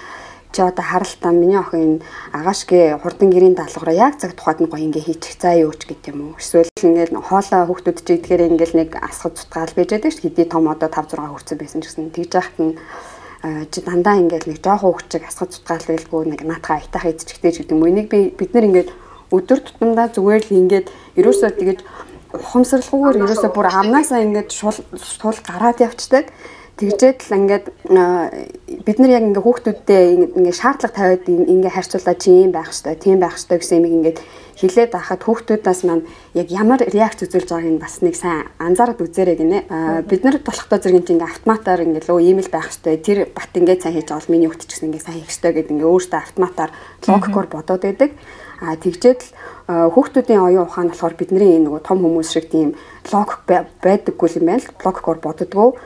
[0.54, 2.00] чи одоо харалтаа миний охин
[2.32, 6.14] агаашгүй хурдан гэрийн даалгавраа яг цаг тухайд нь гоё ингээ хийчих цаа юу ч гэдэг
[6.14, 6.38] юм уу.
[6.40, 10.24] Эсвэл ингээл хоолоо хүүхдүүд чи идэхээр ингээл нэг асгад цутгаал байж байдаг шүү.
[10.30, 12.72] Хэдий том одоо 5 6 хүрсэн байсан ч гэсэн тэгж яхад нь
[13.68, 17.74] чи дандаа ингээл нэг жоохон хүүхчиг асгад цутгаал байлгүй нэг наатаха айтах идчихтэй ч гэдэг
[17.74, 17.84] юм.
[17.84, 18.88] Энийг би бид нар ингээд
[19.30, 20.86] өдөр тутамдаа зүгээр л ингээд
[21.20, 21.78] ерөөсөө тэгэж
[22.34, 24.74] ухамсарлахгүйгээр ерөөсөө бүр амнаасаа ингээд шул
[25.22, 26.26] тул гараад явцдаг.
[26.74, 27.66] Тэгжээд л ингээд
[28.82, 33.18] бид нар яг ингээ хүүхдүүдтэй ингээ шаардлага тавиад ингээ харьцуулаад чи юм байх хэвээр тийм
[33.22, 34.18] байх хэвээр гэсэн юм ингээд
[34.58, 36.02] хилээд байхад хүүхдүүдээс маань
[36.34, 39.58] яг ямар реакц үзүүлж байгааг нь бас нэг сайн анзаараад үзээрэй гинэ.
[40.10, 43.78] Бид нар болохдоо зэрэг ингээ автоматар ингээ лөө ийм л байх хэвээр тэр бат ингээ
[43.78, 46.20] сайн хийж байгаа бол миний хүүхд ч гэсэн ингээ сайн хийх хэвээр гэдэг ингээ өөртөө
[46.22, 46.70] автоматар
[47.06, 48.10] логикоор бодоод байдаг.
[48.64, 52.72] А тэгжээд л хүүхдүүдийн оюун ухаан болохоор бидний нөгөө том хүмүүс шиг тийм
[53.12, 54.72] логик байдаггүй юм байна л.
[54.80, 55.76] Логикоор боддгоо.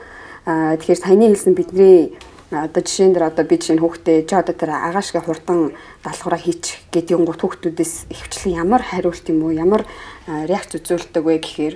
[0.47, 2.15] А тэгэхээр саяны хэлсэн бидний
[2.55, 6.79] одоо жишээн дээр одоо би жишээ нь хүүхдээ чи одоо тэр агаашгээ хурдан даалгавраа хийчих
[6.89, 9.51] гэдэг юм гот хүүхдүүдээс ихвчлэн ямар хариулт юм уу?
[9.51, 9.83] Ямар
[10.25, 11.75] реакц үзүүлдэг вэ гэхээр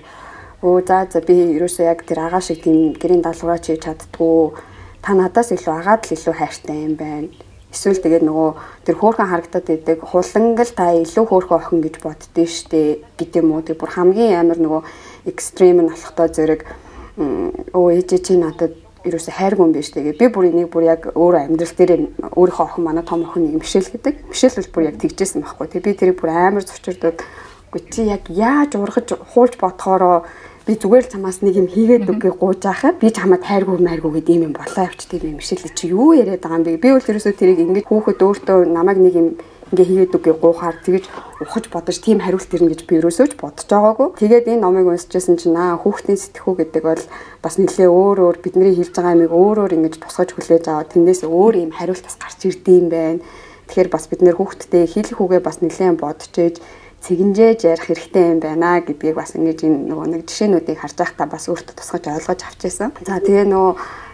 [0.63, 4.55] өө за за би ерөөсөө яг тэр агаа шиг тийм гэрийн даалгавраа хийж чаддгүй
[5.03, 8.49] та надаас илүү агаад л илүү хайртай юм байна эсвэл тэгээд нөгөө
[8.85, 12.81] тэр хөөхөн харагдаад идэг хулангал та илүү хөөхөн охин гэж боддөө штэ
[13.17, 14.81] гэдэг юм уу тэг бүр хамгийн амар нөгөө
[15.33, 16.61] экстрем нь болохдоо зэрэг
[17.17, 21.49] өө ээжээ чи надад ерөөсө хайргүй юм биш тэгээ би бүр энийг бүр яг өөр
[21.49, 21.91] амьдрал дээр
[22.31, 24.31] өөрийнхөө охин манай том охин нэг Мишель гэдэг.
[24.31, 25.67] Мишель бол бүр яг тэгжсэн байхгүй.
[25.67, 27.19] Тэгээ би тэрийг бүр амар зочирдод
[27.67, 30.23] үгүй чи яг яаж ургаж хуулж бодохороо
[30.63, 34.47] би зүгээр л чамаас нэг юм хийгээд үгүй гууж ахад би чамаа тайргүй майргүй гэдэг
[34.47, 36.79] юм болоо явчих тийм юм Мишель чи юу яриад байгаа юм бэ?
[36.79, 39.27] Би бол ерөөсө тэрийг ингэж хүүхэд өөртөө намайг нэг юм
[39.75, 41.03] ингээ хийгээд үгүй гуухаар тэгэж
[41.43, 44.07] ухаж бодож тийм хариулт ирнэ гэж би ерөөсөөч бодож байгаагүй.
[44.23, 47.03] Тэгээд энэ номыг уншижсэн чинь аа хүүхдийн сэтгхүү гэдэг бол
[47.43, 51.27] бас нэлээ өөр өөр бидний хэлж байгаа юмыг өөр өөр ингэж тусгаж хүлээж аваад тэндээс
[51.27, 53.19] өөр юм хариулт бас гарч ирдэм байх.
[53.67, 56.55] Тэгэхээр бас бид нэр хүүхдтэй хэлэх үгээ бас нэлээд бодож ээж
[57.03, 61.51] цэгэнжээж ярих хэрэгтэй юм байна гэдгийг бас ингэж энэ нөгөө нэг жишээнүүдийг харж байхдаа бас
[61.51, 62.95] өөртөө тусгаж ойлгож авчихсан.
[63.03, 63.73] За тэгээ нөгөө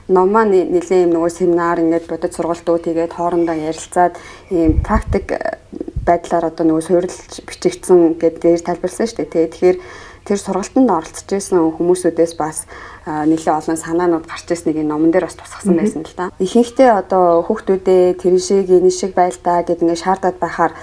[0.09, 4.17] ном маань нэлээд юм нөгөө семинар ингээд бодит сургалтууд тэгээд хоорондоо ярилцаад
[4.49, 5.61] ийм практик э,
[6.01, 9.53] байдлаар одоо нөгөө суурилж бичигдсэн гэдэг дээр тайлбарласан шүү дээ.
[9.53, 9.77] Тэгэхээр
[10.25, 12.65] тэр сургалтанд оролцож исэн хүмүүсүүдээс бас
[13.05, 16.33] нэлээд олон санаанууд гарч ирснийг энэ номон дээр бас тусгасан байсан л да.
[16.41, 20.73] Ихэнхдээ одоо хүүхдүүдээ тэр шиг энэ шиг байлдаа гэд ингээд шаардаад байхаар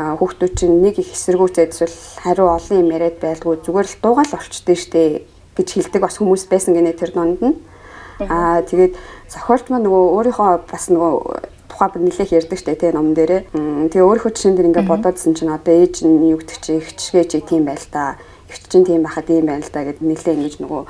[0.00, 4.78] хүүхдүүд чинь нэг их эсэргүүцээд эсвэл хариу олон юм яриад байлгүй зүгээр л дуугаал олчдээ
[4.78, 5.02] штэ
[5.56, 7.56] гэж хэлдэг бас хүмүүс байсан гинэ тэр донд нь.
[8.24, 8.96] Аа тэгээд
[9.28, 11.12] зохиолч маань нөгөө өөрийнхөө бас нөгөө
[11.68, 13.52] тухай нэлээх ярьдаг штэ тий ном дээрээ.
[13.92, 17.38] Тэгээ өөрийнхөө жишээн дээр ингээд бодоодсэн чинь одоо ээж нь юу гэдэг чи ихчгээ чи
[17.40, 18.20] тийм байл та.
[18.48, 20.82] Ихч чинь тийм байхад ийм байл та гэд нэлээ ингэж нөгөө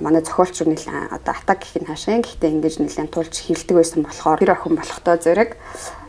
[0.00, 2.22] манай зохиолч руу нэлээ одоо атак гэх нь хашаа.
[2.22, 5.50] Гэхдээ ингэж нэлээ тулж хилдэг байсан болохоор тэр охин болохдоо зэрэг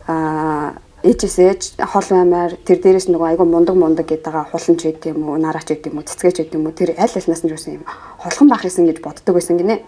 [0.08, 5.28] аа ээжээс ээж хол баймаар тэр дээрээс нөгөө айгу мундаг мундаг гэдэг хуланч гэдэг юм
[5.28, 7.84] уу нараач гэдэг юм уу цэцгээч гэдэг юм уу тэр аль алнаас нь юусэн юм
[8.16, 9.84] холхон байх юмсан гэж боддог байсан гинэ.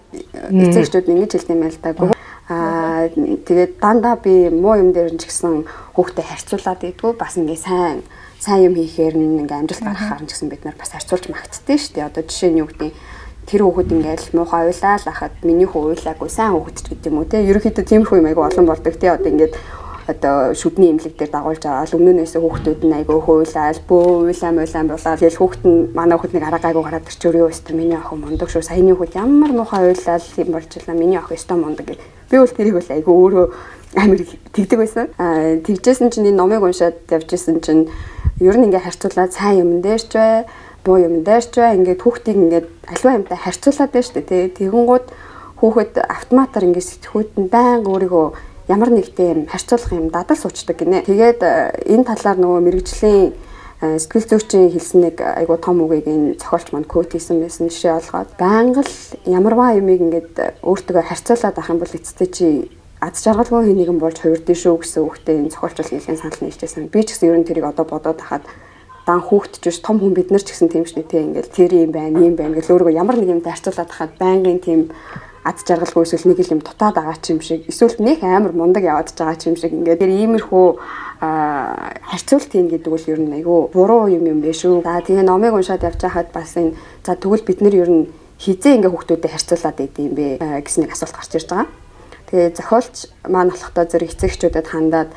[0.53, 1.91] Эцэгчүүд ингэж хэлдэг юм байл да
[2.47, 5.65] аа тэгээд дандаа би муу юм дээр нь ч гэсэн
[5.97, 8.05] хүүхдэд харьцуулаад идэггүй бас ингээ сайн
[8.39, 11.93] сайн юм хийхээр ингээ амжилт гаргахаар нь ч гэсэн бид нар бас харьцуулж магтдээ шүү
[11.97, 12.93] дээ одоо жишээ нь юу гэдэг
[13.47, 17.19] тэр хүүхэд ингээл муухай уйлаа л хахад миний хүү уйлаагүй сайн хүүхэд ч гэдэг юм
[17.23, 17.47] уу те.
[17.47, 19.15] Ерөнхийдөө тиймэрхүү юм айгу олон болдог те.
[19.15, 19.55] Одоо ингээд
[20.07, 25.19] одоо шүдний имлэг дээр дагуулж аваад өмнөөс хүүхдүүд нь айгүй хуйлаад бөө уйлаа муулаа болоод
[25.19, 28.47] тэгэл хүүхд нь манай хүүхд нэг арга гайгүй гараад ирч өрөө өстөр миний охин мундаг
[28.47, 28.63] шүү.
[28.63, 32.07] Саяны хүүхд ямар муухай уйлал юм болж илаа миний охин өстө мундаг гэх.
[32.31, 33.47] Би бол тэрийг бол айгүй өөрөө
[33.99, 34.21] амир
[34.55, 35.07] тэгдэг байсан.
[35.19, 37.91] А тэгжсэн чинь энэ номыг уншаад явжсэн чинь
[38.39, 40.47] ер нь ингээ харьцуулаад сайн юм дээрч бай
[40.87, 41.75] буу юм дээрч бай.
[41.75, 45.07] Ингээд хүүхдийг ингээд альва юмтай харьцуулаад байж тээ тэгэнгүүт
[45.59, 48.27] хүүхэд автоматар ингээд сэтгхүүд нь байнга өөрийгөө
[48.69, 51.07] ямар нэгтэй юм харьцуулах юм дадал суучдаг гинэ.
[51.07, 53.33] Тэгээд э, энэ талаар нөгөө мэрэгжлийн
[53.83, 57.99] э, сэтгэл зүйчийн хэлсэн нэг айгуу том үгийг энэ зохиолч манд код хийсэн байсан жишээ
[58.03, 58.95] олгоод байнга л
[59.27, 62.47] ямарваа юмыг ингээд өөртөө харьцуулаад авах юм бол эцэстээ чи
[62.99, 66.89] аз жаргалгүй хийнэгэн болж хувирдэн шүү гэсэн үгтэй энэ зохиолч бол нэлээд санал нийлжсэн.
[66.89, 68.49] Би ч гэсэн ер нь тэрийг одоо бодоод хахад
[69.07, 71.27] дан биш том хүн бид нар ч гэсэн тийм шүү дээ.
[71.31, 74.81] Ингээл тэр юм байна, юм байна гэл өөрийгөө ямар нэг юм дарцуулаад хахад байнгын тийм
[75.47, 79.15] ад жаргалгүй эсвэл нэг юм дутаад байгаа ч юм шиг эсвэл нэг амар мундаг яваад
[79.15, 80.67] байгаа ч юм шиг ингээд тэр иймэрхүү
[81.23, 84.83] харьцуулт хийн гэдэг бол ер нь айгүй буруу юм юм биш үү.
[84.83, 86.75] За тэгээ номыг уншаад явж байхад бас энэ
[87.07, 88.05] за тэгвэл бид нэр ер нь
[88.43, 90.27] хизээ ингээ хүүхдүүдэд харьцуулаад идэм бэ
[90.67, 91.71] гэсэн нэг асуулт гарч ирж байгаа.
[92.27, 92.97] Тэгээ зохиолч
[93.31, 95.11] маань болохдоо зэрэг эцэгчүүдэд хандаад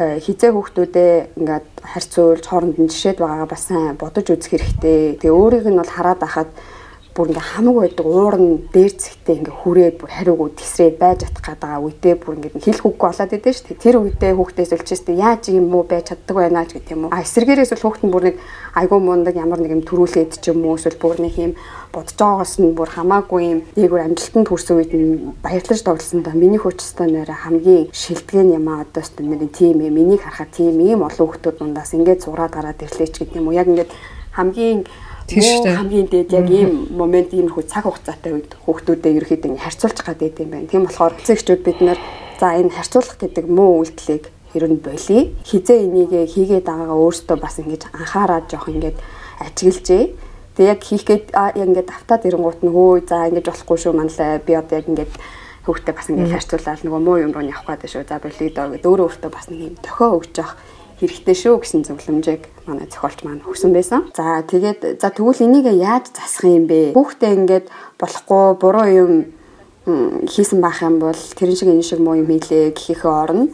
[0.00, 5.22] хизээ хүүхдүүдээ ингээд харьцуулж хооронд нь жишээд байгаагаа бас сайн бодож үзэх хэрэгтэй.
[5.22, 6.50] Тэгээ өөрийг нь бол хараад ахад
[7.14, 11.62] бүр ингээ хамаг байдаг уурн дээр зэгтээ ингээ хүрээд бүр хариугүй тесрээд байж атах гээд
[11.62, 13.84] байгаа үедээ бүр ингээ хэл хөггүй болоод идэв шүү дээ.
[13.86, 17.14] Тэр үедээ хүүхдээс үлчээстэй яаж юм уу байж чаддаг байна ч юм уу.
[17.14, 18.36] А эсэргээрээс бол хүүхд нь бүр нэг
[18.74, 21.52] айгүй мундаг ямар нэг юм төрүүлээд ч юм уу эсвэл бүр нэг юм
[21.94, 26.58] бодож байгаагаас нь бүр хамаагүй юм дээгүүр амжилтанд хүрсэн үед нь баярлаж тоглосон да миний
[26.58, 31.06] хүчтэй нэрэ хамгийн шилдэгэн юм аа одоо ч нэрийн тим ээ миний харахад тим ийм
[31.06, 33.54] олон хүүхдүүд дундаас ингээд зураад гараад ирлээ ч гэдэг юм уу.
[33.54, 33.94] Яг ингээд
[34.34, 34.82] хамгийн
[35.80, 40.68] хамгийн дээд яг ийм момент иймэрхүү цаг хугацаатай үед хүүхдүүдэд ерөөхдөө харьцуулж гадаад юм байна.
[40.68, 41.98] Тийм болохоор эцэгчүүд бид нэр
[42.36, 45.32] за энэ харьцуулах гэдэг муу үйлдэлийг ер нь болий.
[45.48, 48.96] Хизээ энийг хийгээд байгаагаа өөртөө бас ингэж анхаараад жоох ингэж
[49.40, 50.04] ажиглажээ.
[50.54, 54.38] Тэг яг хийх гээд яг ингээд автаад ирэнгуут нь хөө за ингэж болохгүй шүү манлаа.
[54.44, 55.12] Би одоо яг ингээд
[55.64, 58.04] хүүхдээ бас ингээд харьцуулаад нөгөө муу юм руу явах гэдэг шүү.
[58.06, 60.54] За болиё доо гэдэг өөрөө өөртөө бас нэг юм тохио өгч явах
[61.10, 64.08] хэрэгтэй шүү гэсэн зөвлөмжийг манай зохиолч маань өгсөн байсан.
[64.16, 66.94] За тэгээд за тэгвэл энийг яаж засах юм бэ?
[66.96, 67.66] Хүүхдээ ингээд
[68.00, 69.12] болохгүй буруу юм
[69.84, 73.48] хийсэн байх юм бол тэрэн шиг энэ шиг муу юм хийлээ гэхийнхээ орно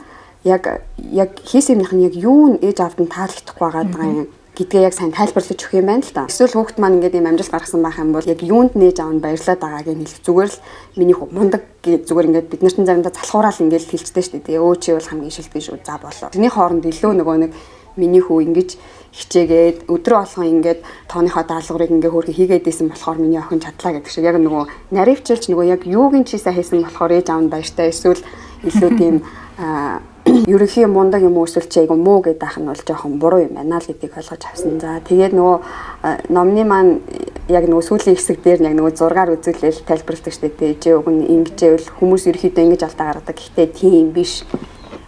[0.44, 4.28] яг яг хийсэн юмных нь яг юу нь ээж авд нь таалагдахгүй байгаа юм
[4.60, 6.28] гэдгээ яг сайн тайлбарлаж өгөх юм байна л да.
[6.28, 9.24] Эсвэл хүүхд маань ингээд юм амжилт гаргасан байх юм бол яг юунд нээж аав нь
[9.24, 10.60] баярлаад байгааг нь хэлэх зүгээр л
[11.00, 14.60] миний хөө мундаг гэж зүгээр ингээд бид нар чинь заримдаа залхуураал ингээд хэлцдэг шүү дээ.
[14.60, 15.80] Өө чи бол хамгийн шилдэг шүү.
[15.80, 16.28] За болоо.
[16.28, 17.52] Тэрний хооронд илүү нөгөө нэг
[17.96, 18.70] миний хүү ингэж
[19.16, 24.12] хичээгээд өдрөө болгон ингээд тооныхоо даалгаврыг ингээ хөөрхө хийгээд исэн болохоор миний охин чадлаа гэдэг
[24.12, 27.90] шиг яг нөгөө наривчилж нөгөө яг юуг нь чийсаа хийсэн болохоор ээж аав нь баяртай
[27.90, 28.22] эсвэл
[28.62, 29.16] илүү тийм
[30.26, 33.80] ерөнхий мундаг юм эсвэл чи айгу муу гэдэг ах нь бол жоохон буруу юм байна
[33.80, 34.80] л гэдгийг ойлгож авсан.
[34.80, 37.00] За тэгээд нөгөө номны маань
[37.48, 40.76] яг нөгөө сүүлийн хэсэг дээр яг нөгөө зургаар үзүүлэл тайлбарладаг шүү дээ.
[40.76, 43.36] Жээ уг нь ингэжээвэл хүмүүс ерөөхдөө ингэж алдаа гаргадаг.
[43.40, 44.44] Гэхдээ тийм биш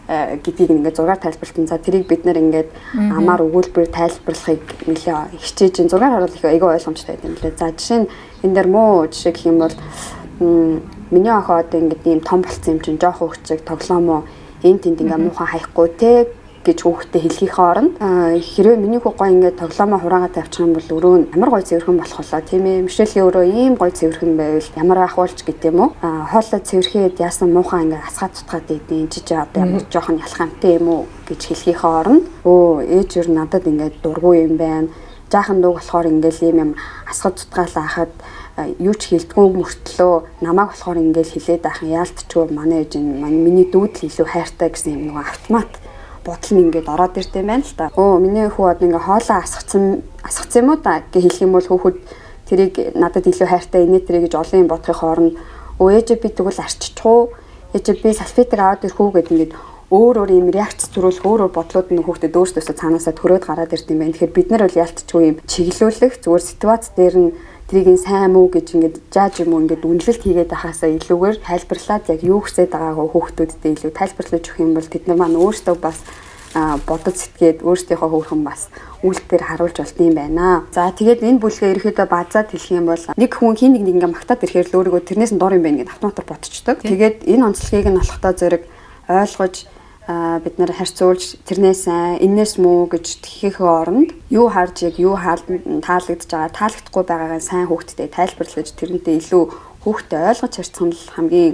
[0.08, 1.66] гэдгийг ингээд зургаар тайлбарлалтан.
[1.68, 6.72] За тэрийг бид нэр ингээд амаар өгүүлбэр тайлбарлахыг нэлээ хичээж ин зургаар харуул их айгүй
[6.72, 7.54] ойлгомжтой юм лээ.
[7.56, 8.08] За жишээ нь
[8.42, 9.76] энэ дэр муу жишээ гэх юм бол
[11.12, 14.24] миний охин одоо ингээд ийм том болцсон юм чинь жоох хөвчөг тоглоомоо
[14.62, 16.12] энэ тэнд ингээ муухай хаяхгүй те
[16.62, 21.34] гэж хүүхдэд хэлхийнхээ оронд хэрвээ миний хүү гой ингээд тоглоомоо хураагаад тавьчих юм бол өрөө
[21.34, 22.86] ямар гой цэвэрхэн болох болоо тийм ээ.
[22.86, 25.90] Мишэлийн өрөө ийм гой цэвэрхэн байвал ямар ахуулж гэдэг юм уу?
[25.98, 31.02] Хоолой цэвэрхэд яасан муухай ингээд асгаад тутгаад идэв жиж одоо ямар жоохон ялхамтай юм уу
[31.26, 34.86] гэж хэлхийнхээ оронд өө ээж нь надад ингээд дургүй юм байна.
[35.34, 36.70] Жаахан дуу болохоор ингээл ийм юм
[37.10, 38.12] асгад тутгаалаа хахад
[38.58, 44.04] юу ч хилдэггүй мөртлөө намайг болохоор ингээл хилээд байх яалтчгүй манай ээж нь миний дүүд
[44.04, 45.72] илүү хайртай гэсэн юм нэг автомат
[46.24, 47.88] бодол нь ингээд ороод юм байна л да.
[47.96, 51.68] Өө миний хүү одоо ингээ хоолоо асгацсан асгацсан юм уу да гэж хэлэх юм бол
[51.68, 51.98] хүүхэд
[52.44, 55.32] тэрийг надад илүү хайртай инээ тэрэ гэж олон юм бодохын хооронд
[55.80, 57.20] өө ээж би тэгвэл арччихгүй
[57.72, 59.52] ээж би салфетик аваад ирэх үү гэд ингээд
[59.92, 63.92] өөр өөр юм реакц төрүүлэх өөр өөр бодлууд нь хүүхдэд өөрсдөөсөө цаанаасаа төрөөд гараад ирд
[63.92, 64.16] юм байна.
[64.16, 67.30] Тэгэхээр бид нар бол ялтчгүй юм чиглүүлэх зүгээр ситуац дээр нь
[67.72, 72.20] тэрийг сайн муу гэж ингээд жааж юм уу ингээд үнэлэлт хийгээд байхаасаа илүүгээр тайлбарлаад яг
[72.20, 76.04] юу хүсэж байгаагаа хүүхдүүдэд илүү тайлбарлаж өгөх юм бол тэд нар маань өөрсдөө бас
[76.52, 78.68] бодож сэтгээд өөрсдийнхөө хөвхөн бас
[79.00, 80.68] үйлдэлээр харуулж болт юм байна.
[80.68, 84.44] За тэгээд энэ бүлгээ ерөөхдөө базаад хэлэх юм бол нэг хүн хин нэг ингээ магтаад
[84.44, 86.76] ирэхээр л өөрийгөө тэрнээс нь дор юм байна гэдээ автоматар бодчихдог.
[86.84, 88.62] Тэгээд энэ онцлогийг нь олохтой зэрэг
[89.08, 89.54] ойлгож
[90.06, 96.26] бид нар харьцуулж тэрнээс сайн энэс муу гэж тхихээ оронд юу харж яг юу таалагдж
[96.26, 99.42] байгаа таалагдахгүй байгаагаа сайн хүүхдэд тайлбарлаж тэрнтэй илүү
[99.86, 101.52] хүүхдэд ойлгож харьцах нь хамгийн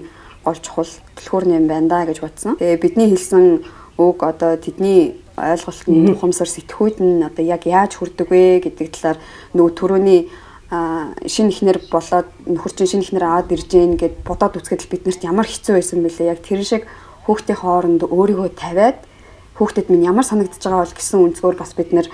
[0.48, 0.88] гол чухал
[1.20, 2.56] түлхүүр юм байна да гэж бодсон.
[2.56, 3.64] Тэгээ бидний хэлсэн
[4.00, 9.18] үг одоо тэдний ойлголт нь ухамсар сэтгхүйд нь одоо яг яаж хүрдэг вэ гэдэг талаар
[9.52, 10.20] нөгөө төрөний
[10.68, 15.24] шинэ ихнэр болоод нөхөр чинь шинэ ихнэр аваад ирж гин гэд бодоод үзэхэд бид нарт
[15.24, 16.84] ямар хэцүү байсан бэлээ яг тэр шиг
[17.28, 18.98] хүүхдийн хооронд өөрийгөө тавиад
[19.60, 22.08] хүүхдэд минь ямар санагдаж байгаа бол гэсэн өнцгөр бас бид нэр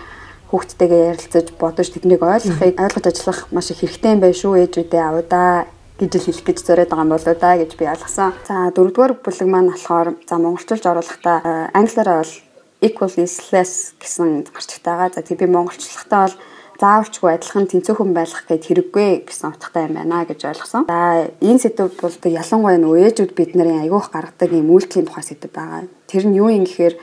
[0.50, 5.70] хүүхдтэйгээ ярилцаж бодож тэднийг ойлгохыг ойлгож ажиллах маш их хэрэгтэй юм байна шүү ээжүүдээ аваа
[5.94, 8.34] гэж л хэлэх гэж зориод байгаа юм болоо да гэж би ойлгосон.
[8.50, 12.34] За дөрөвдүгээр бүлэг маань болохоор за монголчуулж оруулахдаа англиараа бол
[12.82, 15.14] equal is less гэсэн гарчигтай байгаа.
[15.14, 16.36] За тэг би монголчлохтаа бол
[16.80, 20.84] заавалчгүй адилхан тэнцүүхэн байх гэд хэрэггүй гэсэн утгатай юм байна гэж ойлгосон.
[20.90, 25.50] За энэ сэдв бол ялангуяа нөгөө ээжүүд бид нарын аягүйх гаргадаг юм үйлдэлийн тухай сэдв
[25.54, 25.86] байгаа.
[26.10, 26.94] Тэр нь юу юм гэхээр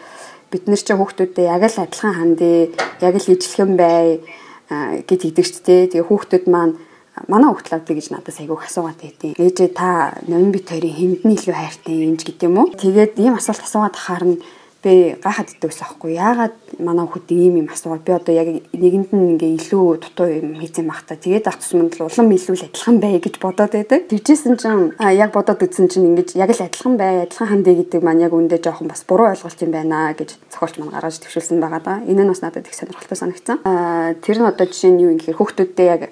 [0.52, 4.20] бид нар чинь хүүхдүүдэд яг л адилхан хандъя, яг л ижлэхэн бай
[5.08, 5.88] гэд хэлдэг ч тийм.
[5.88, 6.76] Тэгээ хүүхдүүд маань
[7.28, 11.56] манай хүүхдлээдээ гэж надаас айгүйх асуугаад байдیں۔ Ээжээ та номин бит хоёрын хэнд нь илүү
[11.56, 12.72] хайртай юм гэж гэдэг юм уу?
[12.76, 14.40] Тэгээд ийм асуулт асуугаад харна
[14.82, 19.38] би гайхаад идэгс аахгүй яагаад манай хүүхд ийм юм асуугаад би одоо яг нэгэнд нь
[19.38, 23.22] ингээ илүү дутуу юм хийцэн бахта тэгээд ах тусманд л улам илүү л адилхан бай
[23.22, 24.10] гэж бодоод байдаг.
[24.10, 28.26] Тэгжсэн чинь яг бодоод үзсэн чинь ингэж яг л адилхан бай, адилхан хандъя гэдэг маань
[28.26, 31.94] яг үндэ жоохон бас буруу ойлголт юм байна гэж зохиолч маань гаргаж төвшүүлсэн байгаа да.
[32.02, 33.62] Энэ нь бас надад их сонирхолтой санагдсан.
[34.26, 36.10] Тэр нь одоо жишээ нь юу юм гэхээр хүүхдүүдтэй яг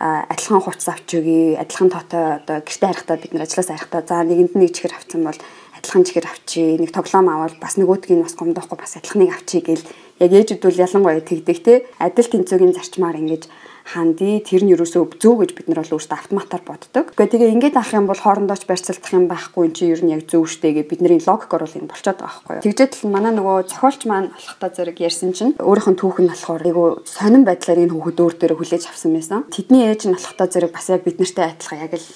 [0.00, 4.56] адилхан хувцас авч өгье, адилхан тоотой одоо гэрте харахтаа бид нар ажиллаас харахтаа за нэгэнд
[4.56, 5.36] нэг чихэр авсан бол
[5.80, 9.84] адилхан чихэр авчи нэг тоглоом аваад бас нөгөөдгийг бас гомдоохгүй бас адилханыг авчи гэл
[10.20, 11.74] яг ээжүүд бол ялангуяа тэгдэг те.
[11.96, 13.48] Адил тэнцвэгийн зарчмаар ингэж
[13.90, 17.10] ханди тэр нь ерөөсөө зөв гэж бид нар бол өөрсдөө автоматар боддог.
[17.10, 20.30] Гэхдээ тэгээ ингээд авах юм бол хоорондоо ч барьцалдах юм байхгүй чинь ер нь яг
[20.30, 22.64] зөв штэ гэж бидний логикоор бол энэ болчиход байгаа байхгүй юу.
[22.70, 26.62] Тэгжээд л манай нөгөө зохиолч маань алхтаа зэрэг ярьсан чинь өөрийнх нь түүх нь болохоор
[26.62, 29.40] айгу сонирн байдлаар энэ хүүхэд өөр дээрээ хүлээж авсан байсан.
[29.50, 32.06] Тэдний ээж нь алхтаа зэрэг бас яг бид нартай адилхан яг л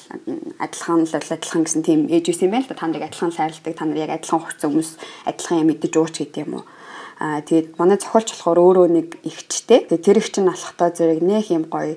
[0.63, 2.79] адилхан л адилхан гэсэн тийм ээж байсан юм байна л да.
[2.79, 4.91] Та нарыг адилхан сайрладаг, та нар яг адилхан хувцас хүмүүс
[5.27, 6.65] адилхан юм мэдэж ууч гэдэг юм уу
[7.22, 9.87] Аа тэгээд манай зохиолч болохоор өөрөө нэг ихчтэй.
[9.87, 11.94] Тэгээд тэр ихч нь алхтаа зэрэг нэх юм гоё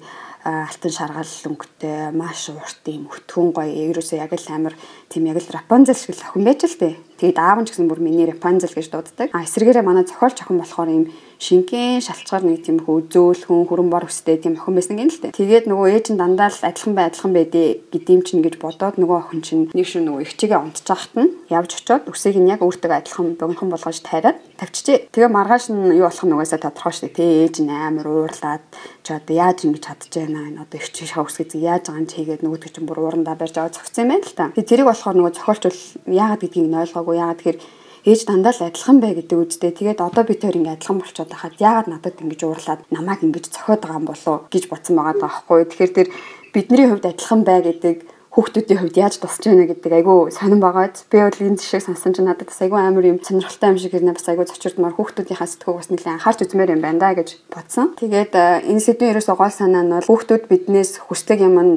[0.47, 4.73] алтан шаргал өнгөтэй маш урт юм өтгөн гоё ерөөсөө яг л амар
[5.10, 6.96] тийм яг л Рапунзел шиг л охин байж л тээ.
[7.17, 9.34] Тэгээд аав нь ч гэсэн бүр миний Рапунзел гэж дууддаг.
[9.34, 11.06] А эсвэргээрээ манай зохиолч охин болохоор юм
[11.41, 15.38] шингэн шалчгаар нэг тийм хөө зөөлхөн хүрэн бор өстэй тийм охин байсан гэнэ л дээ.
[15.38, 17.62] Тэгээд нөгөө ээж нь дандаа л адилхан бай адилхан байдэ
[17.93, 22.10] гэдэм чинь гэж бодоод нөгөө охин чинь нэг шүү нөгөө ихчигээ унтчихагт нь явж очиод
[22.10, 25.13] үсийг нь яг өөртөө адилхан богинохон болгож тайраад тавьчихжээ.
[25.13, 27.17] Тэгээ маргааш нь юу болох нүгээсээ тодорхой шүү дээ.
[27.17, 28.65] Тэ ээж нь амар уурлаад
[29.06, 32.41] чи одоо яаж ингэж чадчихжээ наа энэ одоо ихч шав үсгээ яаж байгаа юм чигээд
[32.41, 34.50] нөгөөдгөө чинь бүр уурандаа барьж аваад зогцсон юм байна л та.
[34.58, 37.60] Тэгээ тэрийг болохоор нөгөө зохиолч бол яагаад гэдгийг нь ойлгоогүй яагаад тэгэхээр
[38.07, 39.71] ээж дандаа л адилхан бай гэдэг үгтэй.
[39.75, 43.83] Тэгээд одоо би тэр ингэ адилхан болчиход байхад яагаад надад ингэж уурлаад намайг ингэж цохиод
[43.83, 45.67] байгаа юм болов гэж бодсон байгаа даахгүй.
[45.67, 46.07] Тэгэхээр тэр
[46.55, 47.95] бидний хувьд адилхан бай гэдэг
[48.31, 52.29] хүүхдүүдийн хувьд яаж тусч байна гэдэг айгүй сонирн байгаад би бол энэ жишээг сонсон чинь
[52.29, 55.89] надад бас айгүй амар юм сонирхолтой юм шиг ирнэ бас айгүй зочирдмаар хүүхдүүдийнхаа сэтгүүг бас
[55.89, 57.97] нэлээд анхаарч үзмээр юм байна да гэж бодсон.
[57.97, 61.73] Тэгээд энэ сэдвийн ерөөсөө гол санаа нь бол хүүхдүүд биднээс хүсдэг юм нь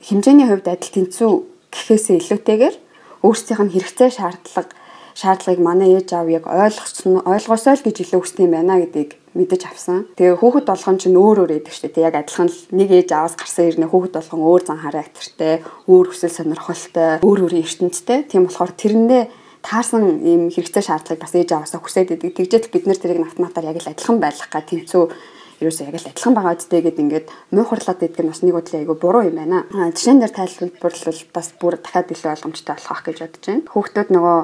[0.00, 1.32] хэмжээний хувьд адил тэнцүү
[1.72, 2.76] гэхээсээ илүүтэйгээр
[3.24, 4.72] өөрсдийнх нь хэрэгцээ шаардлага
[5.18, 9.62] шаардлагыг манай ээж аав яг ойлгосон ойлгосоо л гэж илүү хүссэн юм байна гэдгийг мэдэж
[9.66, 10.06] авсан.
[10.14, 12.06] Тэгээ хүүхэд болгон ч өөр өөр байдаг шүү дээ.
[12.06, 15.54] Яг адилхан л нэг ээж аваас гарсан ирнэ хүүхэд болгон өөр зан характертэй,
[15.90, 18.30] өөр хүсэл сонирхолтой, өөр өөр ертөнцтэй.
[18.30, 19.22] Тийм болохоор тэрэндээ
[19.66, 22.38] таарсан ийм хэрэгцээ шаардлагыг бас ээж аваасаа хүсээд идэг.
[22.38, 25.02] Тэгжэл бид нэр тэрийг автоматар яг л адилхан байх га тэнцүү
[25.60, 28.94] ерөөсөө яг л адилхан байгаа үстэй гэд ингээд муухарлаад идэх нь бас нэг бодлоо айгу
[28.94, 29.66] буруу юм байна.
[29.72, 33.66] Жишээн дээр тайлбарлал бас бүр дахиад илүү ойлгомжтой болох гэж бодож байна.
[33.66, 34.38] Хүүхдүүд нөгөө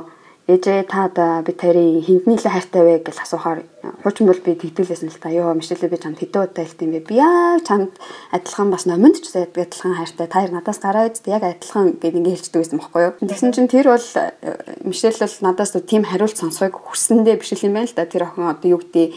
[0.50, 3.64] ээжээ та одоо би тарийн хиндний л хайртай вэ гэж асуухаар
[4.02, 5.28] хуучин бол би тэгдүүлсэн л та.
[5.28, 7.08] Ёо мишэлээ би чамд хэдэн удаа хэлт юм бэ?
[7.08, 7.92] Би яа чамд
[8.32, 10.26] адилхан бас номонд ч адилхан хайртай.
[10.28, 13.14] Та надаас гараа үст яг адилхан гэд ингэ хэлждэг байсан байхгүй юу?
[13.20, 14.08] Тэгсэн чинь тэр бол
[14.84, 18.06] мишэл бол надаас тийм хариулт сонсохыг хүссэндээ биш юм байна л да.
[18.08, 19.14] Тэр охин одоо юу гэдэг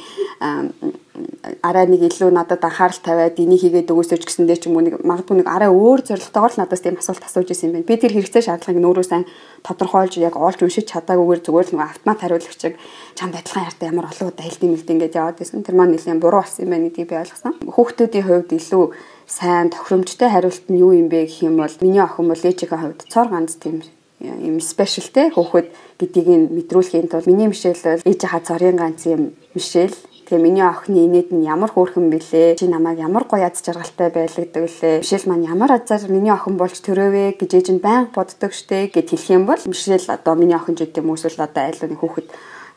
[1.61, 5.41] арай нэг илүү надад анхаарал тавиад энийг хийгээд өгөөсөж гэсэндээ ч юм уу нэг магадгүй
[5.41, 7.89] нэг арай өөр зорилготойгоор л надаас тийм асуулт асууж исэн юм байна.
[7.89, 9.25] Би тэр хэрэгцээ шаардлагыг нөөрөө сайн
[9.65, 12.75] тодорхойлж яг оолж уншиж чадаагүйгээр зүгээр л нэг автомат хариулагчийг
[13.17, 15.61] чамд адилхан хайртай ямар олон удаа хэлдэм мэлд ингээд яваад исэн.
[15.61, 17.53] Тэр маань нэлийн буруу болсон юм байна гэдгийг би ойлгосон.
[17.61, 18.83] Хүүхдүүдийн хувьд илүү
[19.29, 23.05] сайн тохиромжтой хариулт нь юу юм бэ гэх юм бол миний охин бол ээжийнхээ хувьд
[23.05, 23.85] цор ганц тийм
[24.19, 25.69] юм спешиал те хөөхөд
[26.01, 29.93] гэдгийг мэдрүүлэхийн тулд миний мишэл бол ээжийнхаа цорын ганц юм мишэл
[30.27, 32.59] Тэгээ миний охины инээд нь ямар хөөрхөн бэлээ.
[32.59, 34.99] Чи намайг ямар гоё аз жаргалтай байлгдаг вүлээ.
[34.99, 39.07] Мишэл маань ямар азар миний охин болж төрөөвэ гэж ээж нь байнга боддог штэ гэд
[39.07, 42.27] хэлэх юм бол Мишэл одоо миний охин ч гэдэг юм эсвэл одоо айлын хүүхэд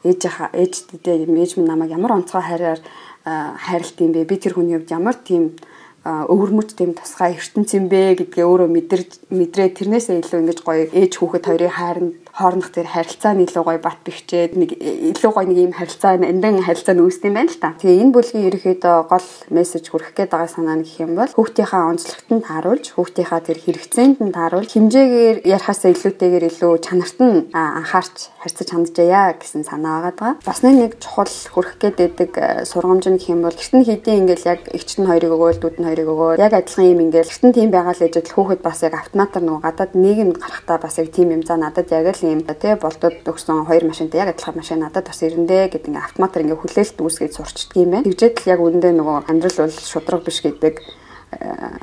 [0.04, 0.20] ээж
[0.52, 2.80] ээжтэй ээж минь намайг ямар онцгой хайраар
[3.24, 4.24] хайрлт юм бэ?
[4.24, 5.56] Би тэр хүний хувьд ямар тийм
[6.04, 11.12] өвөрмөц тийм тусгай ертөнц юм бэ гэдгээ өөрөө мэдэрч мэдрээ тэрнээсээ илүү ингэж гоё ээж
[11.20, 15.58] хүүхэд хоёрын хайранд хоорондох тэр харилцаа нь илүү гоё бат бэхжээд нэг илүү гоё нэг
[15.70, 17.76] юм харилцаа эндан харилцаа нь үүсдэг юм байна л та.
[17.76, 21.82] Тэгээ энэ бүлгийн ерөөхдөө гол мессеж хүргэх гээд байгаа санаа нь гэх юм бол хүүхдийнхаа
[21.92, 28.68] онцлогтод тааруулж хүүхдийнхаа тэр хэрэгцээнд нь тааруулж хэмжээгээр ярихаасаа илүүтэйгээр илүү чанарт нь анхаарч харьцаж
[28.72, 30.32] ханджаяа гэсэн санаа байгаа.
[30.42, 32.30] Бас нэг чухал хүргэх гээд байдаг
[32.64, 36.08] сургамж нь гэх юм бол гэртэн хийдийн ингээл яг эгчтэн хоёрыг өгөөл дүүд нь хоёрыг
[36.08, 39.62] өгөөл яг адилхан юм ингээл гэртэн тийм байгаа л ээжэл хүүхэд бас яг автоматар нөгөө
[39.66, 43.66] гадаад нийгэмд гарахтаа бас яг тийм юм за надад яг л юм тий болдод өгсөн
[43.66, 47.76] хоёр машинтай яг адилхан машин надад бас ирэндээ гэдэг ингээ автоматар ингээ хүлээлт үүсгэж сурчдаг
[47.76, 48.06] юм байна.
[48.06, 51.40] Тэгжээд л яг үүндээ нөгөө амьдрал бол шудраг биш гэдэг э,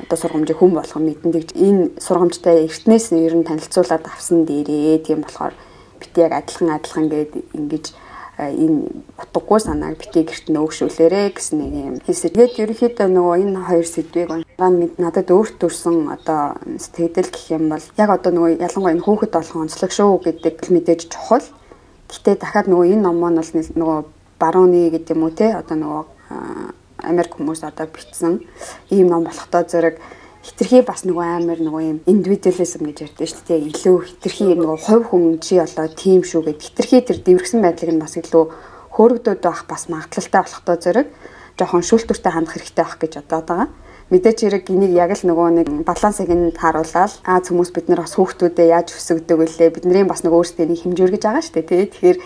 [0.08, 5.04] одоо сургамжийг хүн болгон мэдэн тэгж энэ сургамжтай эртнээс нь ер нь танилцуулаад авсан дээрээ
[5.04, 5.54] тийм болохоор
[6.00, 7.84] бит яг адилхан адилхан гэдэг ингэж
[8.38, 12.38] энэ утгагүй санааг битгий гэрт нөөгшүүлээрэ гэсэн нэг юм хэсэг.
[12.38, 14.30] Тэгээд ерөнхийдөө нөгөө энэ хоёр сэдвийг
[15.02, 19.62] надад өөрт төрсэн одоо сэтгэл гэх юм бол яг одоо нөгөө ялангуяа энэ хүүхэд болгон
[19.66, 21.46] онцлог шүү гэдэг мэдээж чухал.
[22.06, 23.98] Гэтэ дахиад нөгөө энэ ном маань бол нөгөө
[24.38, 26.02] барууны гэдэг юм уу те одоо нөгөө
[27.02, 28.46] Америк хүмүүс одоо бичсэн
[28.90, 29.98] ийм ном болохдоо зэрэг
[30.48, 33.68] хитрхи бас нөгөө амар нөгөө юм индивидуализм гэж ярьдэн шүү дээ.
[33.68, 36.64] Илүү хитрхи нөгөө хувь хүн чи одоо тийм шүү гэд.
[36.64, 38.44] Хитрхи тэр дэврэгсэн байдлыг нь бас илүү
[38.96, 41.08] хөөрөгдөд байх бас магадлалтай болохдоо зэрэг
[41.60, 43.68] жоохон шүүлтүртэй хандах хэрэгтэй байх гэж бодоод байгаа.
[44.08, 48.16] Мэдээч хэрэг энийг яг л нөгөө нэг балансыг нь тааруулаад аа хүмүүс бид нар бас
[48.16, 52.18] хүүхдүүдэд яаж өсгдөг вүлээ бидний бас нөгөө өөрсдөө нэг хэмжүүргэж байгаа шүү дээ тий Тэгэхээр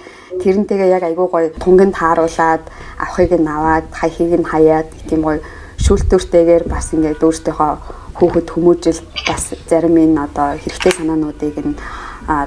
[0.46, 2.62] тэрнтэйгээ яг айгүй гоё тунгийн тааруулаад
[3.02, 5.42] авахыг нь аваад хаяхыг нь хаяад тийм гоё
[5.82, 7.72] шүүлтүүртэйгээр бас ингээд өөртөөхөө
[8.18, 11.74] хүүхэд хүмүүжил бас зарим нь одоо хэрэгтэй санаануудыг нь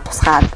[0.08, 0.50] тусгаад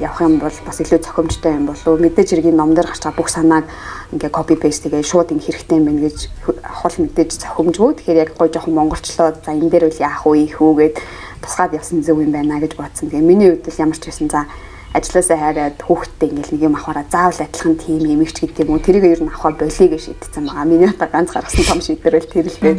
[0.00, 3.28] явах юм бол бас илүү зохимжтой юм болов мэдээж хэргийн ном дээр гарч байгаа бүх
[3.28, 3.64] санааг
[4.12, 6.18] ингээ копи пейст тэгээ шууд ингээ хэрэгтэй юм байна гэж
[6.64, 10.96] хол мэдээж зохимжгүй тэгэхээр яг гой жоохон монголчлоо за энэ дээр үл яах вэ хөөгээд
[11.42, 13.10] тусгаад явсан зөв юм байна гэж бодсон.
[13.10, 14.46] Тэгээ миний хувьд л ямар ч байсан за
[14.92, 19.04] ажлаасаа хайраад хүүхдтэй ингээл нэг юм авахаараа заавал адилхан тим эмэгч гэдэг юм уу тэрийг
[19.08, 20.68] ер нь авах болиё гэж шийдсэн байгаа.
[20.68, 22.76] Миний одоо ганц гаргасан том шийдвэр бол тэр л дээ.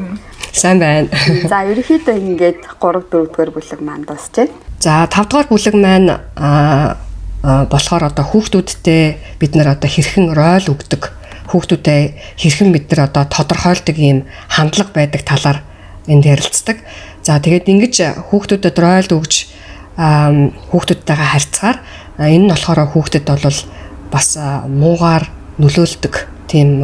[0.53, 1.09] Сайн байна.
[1.51, 4.47] За ерөнхийдөө ингээд 3 4 дугаар бүлэг маань дуусчээ.
[4.77, 7.01] За 5 дугаар бүлэг маань аа
[7.43, 11.11] болохоор одоо хүүхдүүдтэй бид нар одоо хэрхэн роль өгдөг
[11.51, 15.59] хүүхдүүдэд хэрхэн бид нар одоо тодорхойлдог ийм хандлага байдаг талаар
[16.07, 16.79] энд ярилцдаг.
[17.25, 17.95] За тэгээд ингэж
[18.31, 19.33] хүүхдүүдэд роль өгж
[19.97, 21.77] хүүхдүүдтэйгээ харьцаар
[22.29, 23.59] энэ нь болохоор хүүхдэд бол
[24.11, 24.27] бас
[24.67, 25.25] муугаар
[25.57, 26.13] нөлөөлдөг
[26.47, 26.81] тийм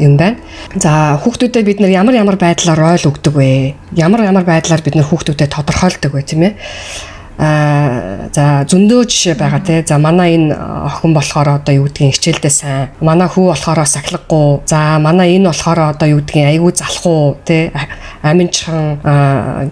[0.00, 0.40] юм байна.
[0.80, 3.74] За хүүхдүүдэд бид нар ямар ямар байдлаар ойл өгдөг вэ?
[3.96, 6.54] Ямар ямар байдлаар бид нар хүүхдүүдэд тодорхойлдог вэ тийм ээ?
[7.42, 9.84] Аа за зөндөө жишээ байгаа те.
[9.84, 12.88] За манай энэ охин болохоор одоо юу гэдгийг хичээлдээ сайн.
[13.00, 14.62] Манай хүү болохоор сахилгагүй.
[14.68, 17.72] За манай энэ болохоор одоо юу гэдгийг айгүй залхуу те.
[18.22, 19.00] Аминчхан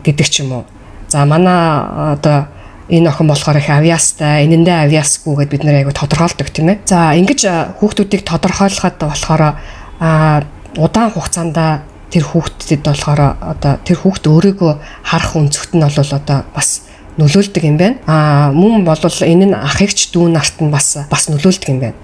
[0.03, 0.65] гэдэг ч юм уу.
[1.09, 2.49] За манай одоо
[2.91, 6.79] энэ охин болохоор их авьяастай, энэндээ авьяасгүй гэдээ бид нэр айгу тодорхойлдог тийм ээ.
[6.85, 7.41] За ингэж
[7.79, 9.43] хүүхдүүдийг тодорхойлоход болохоор
[10.01, 10.43] а
[10.77, 11.57] удаан хугацаанд
[12.11, 14.73] тэр хүүхдэд болохоор одоо тэр хүүхд өөрийгөө
[15.07, 17.97] харах өнцгт нь бол одоо бас нөлөөлдөг юм байна.
[18.07, 21.99] А мөн бол энэ нь ах эгч дүү нарт нь бас бас нөлөөлдөг юм байна.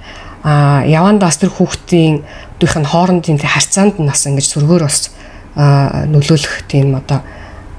[0.47, 2.23] А явандаас тэр хүүхдийн
[2.63, 5.11] дүүх нь хоорондын харьцаанд нь бас ингэж сөргөөр бас
[5.57, 7.27] нөлөөлөх тийм одоо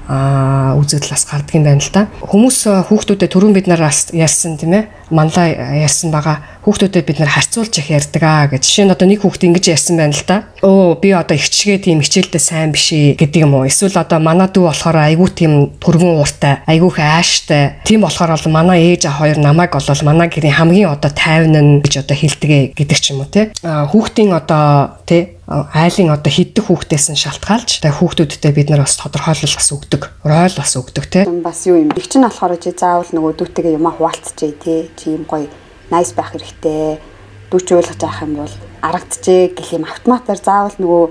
[0.08, 2.08] үзэгдэл бас гардаг юм байна л да.
[2.24, 4.88] Хүмүүс хүүхдүүдэд түрүүн бид нараас ярьсан тийм ээ.
[5.12, 6.40] Манлаа ярьсан байгаа.
[6.64, 8.64] Хүүхдүүдэд бид нар харьцуулж их ярьдаг аа гэж.
[8.64, 10.48] Жишээ нь одоо нэг хүүхд ингэж ярьсан байна л да.
[10.64, 13.68] Өө би одоо ихчгээ тийм хичээлдээ сайн биш ээ гэдэг юм уу.
[13.68, 17.64] Эсвэл одоо манай дүү болохоор айгүй тийм түргэн ууртай, айгүй их ааштай.
[17.84, 21.80] Тийм болохоор бол манай ээж аа хоёр намайг бол манай гэрийн хамгийн одоо тайван нь
[21.84, 23.52] гэж одоо хэлдэг гэдэг ч юм уу тий.
[23.60, 29.56] Хүүхдийн одоо тий айлын одоо хиддэх хүүхдээс нь шалтгаалж тэгээ хүүхдүүдтэй бид нар бас тодорхойлол
[29.56, 30.02] бас өгдөг.
[30.20, 31.24] Роль бас өгдөг тий.
[31.40, 31.96] Бас юу юм.
[31.96, 34.92] Их чинь болохоор чи заавал нөгөө дүүтэйгээ юмаа хуваалцчихъя тий.
[35.00, 35.48] Чи юм гоё
[35.88, 37.00] найс байх хэрэгтэй.
[37.48, 41.04] Дүүч ойлгож авах юм бол аргадчихэ гэх юм автоматар заавал нөгөө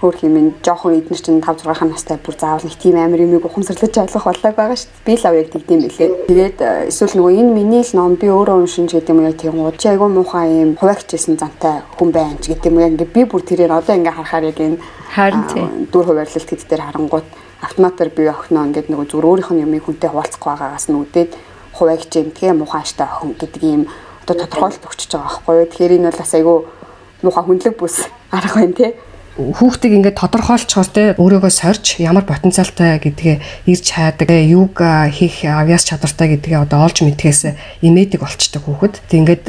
[0.00, 3.48] хөөх юм ин жоохон эднэр чинь 5 6 настай бүр заавал нэг тийм амир юмыг
[3.48, 5.04] ухамсарлаж ойлгох боллоо байгаа шүү дээ.
[5.08, 6.10] Би л ав яг тэгдэм билээ.
[6.28, 9.56] Тэгээд э, эсвэл нөгөө энэ миний л ном би өөрөө уншин гэдэг юм яг тийм
[9.56, 9.72] уу.
[9.72, 13.40] Чи айгүй муухай юм хуваагчсэн зантай хүн байна ч гэдэг юм яг ингээ би бүр
[13.40, 14.78] тэрээр одоо ингээ харахаар яг энэ
[15.16, 17.26] харин тийм дүр хуваарлалт хэд дээр харангууд
[17.64, 21.32] автоматар би охиноо ингээд нөгөө зүгээр өөрийнх нь юмыг хүнтэй хуваалцах байгаагаас нь үдээд
[21.72, 23.82] хуваагч юм тэгээ муухайштай охин гэдэг юм
[24.28, 25.64] одоо тодорхойлт өгчөж байгаа байхгүй.
[25.72, 26.58] Тэгэхээр энэ бол бас айгүй
[27.24, 27.96] муухай хүнлэг бүс
[28.28, 28.92] арга байна тий
[29.36, 34.80] хүүхдийг ингээд тодорхойлцохоор те өөрийгөө сорж ямар потенциалтай гэдгээ ирж хайдаг юуг
[35.12, 37.52] хийх авьяас чадвартай гэдгээ одоо олж мэдхээс
[37.84, 39.04] имэдэг болчдөг хүүхэд.
[39.12, 39.44] Тэг ингээд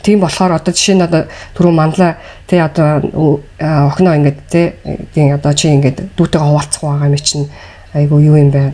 [0.00, 2.16] тийм болохоор одоо жишээ нь одоо түрүү манлаа
[2.48, 3.04] те одоо
[3.60, 4.80] охиноо ингээд те
[5.12, 7.52] тийм одоо чи ингээд дүүтэйгээ хуваалцах байгаа юм чинь
[7.92, 8.72] айгу юу юм бэ?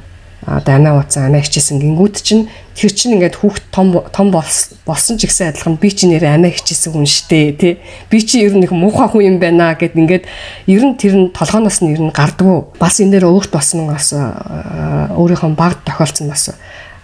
[0.48, 5.28] Одоо амиа ууцсан амиа хичээсэн гингүүд чинь тэр чинь ингээд хүүхд том том болсон ч
[5.28, 7.74] гэсэн адилхан би чинь нэр амиа хичээсэн хүн штэ тий
[8.08, 10.24] би чинь ер нь их муухай хүн юм байна гэд ингээд
[10.72, 14.16] ер нь тэр нь толгооноос нь ер нь гардггүй бас энэ дээр өөрт болсон бас
[14.16, 16.54] өөрийнхөө баг тохиолдсон бас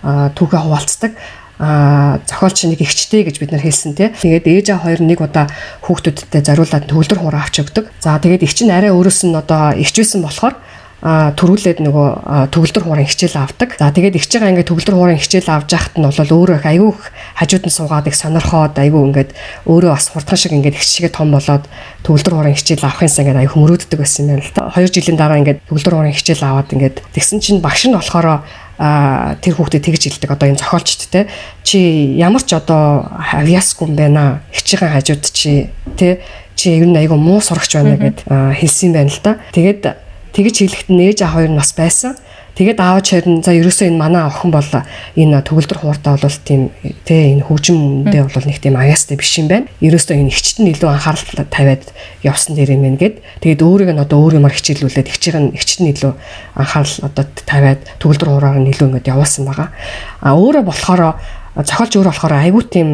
[0.03, 1.13] түүхээ хуваалцдаг
[1.59, 4.11] а зохиолч нэг ихчтэй гэж бид нар хэлсэн тий.
[4.11, 5.47] Тэгээд ээж аа хоёр нэг удаа
[5.87, 7.95] хүүхдүүдтэй зариулаад төгөлдөр хураа авч өгдөг.
[8.03, 10.59] За тэгээд их чинь арай өөрөөс нь одоо ихчвэсэн болохоор
[11.05, 13.77] төрүүлээд нөгөө төгөлдөр хуурын хичээл авдаг.
[13.77, 16.93] За тэгээд их чигаа ингээд төгөлдөр хуурын хичээл авч яхад нь бол өөрөө их айгүй
[17.37, 19.31] хажууд нь суугаад их сонирхоод айгүй ингээд
[19.69, 21.69] өөрөө бас хурдхан шиг ингээд их чигээ том болоод
[22.09, 24.73] төгөлдөр хуурын хичээл авахынсаа ингээд айгүй мөрөөддөг байсан юм байна л та.
[24.73, 29.37] 2 жилийн дараа ингээд төгөлдөр хуурын хичээл аваад ингээд тэгсэн чинь багш нь болохоор а
[29.39, 31.31] тэр хүүхдэд тэгж хэлдэг одоо энэ зохиолчд те
[31.63, 31.79] чи
[32.19, 36.19] ямар ч одоо авьяасгүй юм байна хичээхэн хажууд чи те
[36.59, 40.04] чи ер нь айгу муу сурагч байна гэд хэлсэн юм байна л та тэгээд
[40.35, 42.19] тэгж хэлэхэд нээж аа хоёр нас байсан.
[42.55, 46.71] Тэгээд аавч хоёр нь за ерөөсөө энэ манай охин бол энэ төгөлдөр хууртаа бол тийм
[47.03, 49.67] тэ энэ хөгжимөндөө бол нэг тийм аяастай биш юм байна.
[49.83, 51.83] Ерөөсөө энэ хичт нь илүү анхаарал тавиад
[52.23, 53.27] явсан дэр юм байна гэд.
[53.43, 56.15] Тэгээд өөрийг нь одоо өөр юмар хичээлүүлээд хичээг нь хичт нь илүү
[56.55, 59.75] анхаарал одоо тавиад төгөлдөр хуураар нь илүү ингэж явуулсан байгаа.
[60.23, 61.19] А өөрөө болохоор
[61.59, 62.89] зохиолч өөр болохоор айгүй тийм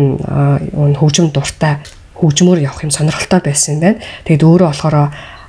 [0.96, 1.84] хөгжим дуртай
[2.16, 4.00] хөгжмөөр явах юм сонирхолтой байсан юм байна.
[4.24, 4.96] Тэгээд өөрөө болохоор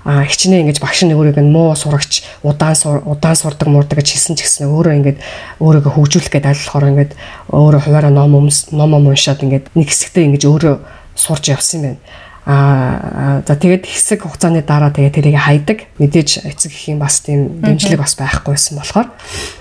[0.06, 2.74] хичнээн ингэж багш нь өөрийг нь муу сурагч удаан
[3.06, 5.18] удаан сурдаг мурдаг гэж хэлсэн ч гэсэн өөрөө ингэж
[5.62, 7.12] өөрийгөө хөгжүүлэх гээд айлболохоор ингэж
[7.54, 10.76] өөрөө хуваараа ном ном уншаад ингэж нэг хэсэгтээ ингэж өөрөө
[11.14, 12.02] сурж явсан юм байна.
[12.41, 15.86] Аа за тэгээд хэсэг хугацааны дараа тэгээд тэрийг хайдаг.
[16.02, 19.14] Мэдээж эцэг эхийн бас тийм дэмжлэг бас байхгүйсэн болохоор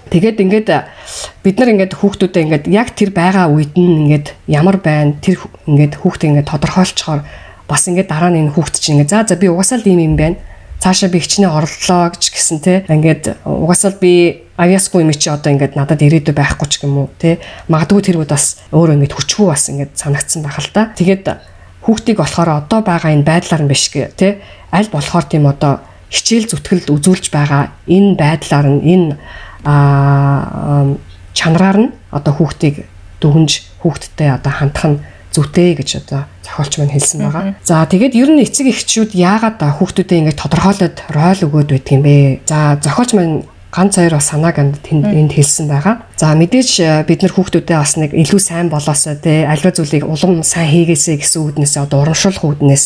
[0.09, 0.69] тэгээд ингээд
[1.45, 6.01] бид нар ингээд хүүхдүүдэд ингээд яг тэр байгаа үед нь ингээд ямар байна тэр ингээд
[6.01, 7.21] хүүхдээ ингээд тодорхойлцохоор
[7.71, 10.15] бас ингээд дараа нь энэ хүүхд чинь ингээд за за би угаасаа л ийм юм
[10.19, 10.43] байна.
[10.83, 12.83] Цаашаа би хичнээн орлоо гэж гисэн те.
[12.91, 17.39] Ингээд угаасаа би авьяасгүй юм чи одоо ингээд надад ирээдүй байхгүй ч юм уу те.
[17.71, 20.91] Магадгүй тэр үед бас өөрөө ингээд хүчгүй бас ингээд санагдсан байх л та.
[20.99, 21.25] Тэгээд
[21.87, 24.43] хүүхдийг болохоор одоо байгаа энэ байдлаар нь биш гэ тэ
[24.73, 25.81] аль болохоор тийм одоо
[26.13, 29.09] хичээл зүтгэлд үзүүлж байгаа энэ байдлаар нь энэ
[29.65, 30.93] аа
[31.33, 32.85] чанараар нь одоо хүүхдийг
[33.21, 34.99] дүгнж хүүхдтэй одоо хандах нь
[35.31, 37.55] зүйтэй гэж одоо зохиолч маань хэлсэн байгаа.
[37.63, 42.43] За тэгээд ер нь эцэг эхчүүд яагаад хүүхдүүдэд ингээд тодорхойлоод роль өгөөд байдаг юм бэ?
[42.51, 46.03] За зохиолч маань ганц хоёр бас санааг энд хэлсэн байгаа.
[46.19, 50.43] За мэдээж э, бид нар хүүхдүүдэд бас нэг илүү сайн болоосоо те аливаа зүйлийг улам
[50.43, 52.85] сайн хийгээсэй гэсэн үүднээс одоо урамшуулах үүднээс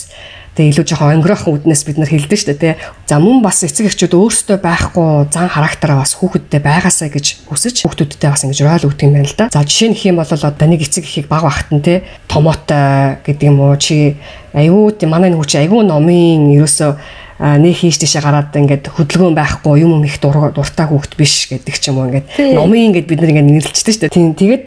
[0.54, 2.76] тэгээ илүү жоохон өнгөрөх үүднээс бид нар хэлдэг шүү дээ те.
[3.10, 8.30] За мөн бас эцэг эхчүүд өөрсдөө байхгүй зан характераа бас хүүхэдтэй байгаасаа гэж хүсэж хүүхдүүдтэй
[8.30, 9.50] бас ингэж рол өгдөг юм байна л да.
[9.50, 13.50] За жишээ нь хэм бол одоо нэг эцэг эхийг баг багт нь те томоотой гэдэг
[13.50, 14.14] юм уу чи
[14.54, 19.82] аюу тий манай нэг хүч аюу номын ерөөсөө нэг хийж тийшээ гараад ингээд хөдөлгөөн байхгүй
[19.82, 23.32] юм юм их дуртай хүүхэд биш гэдэг ч юм уу ингээд номын ингээд бид нар
[23.34, 24.14] ингээд нэрлэлчтэй шүү дээ.
[24.14, 24.64] Тийм тэгээд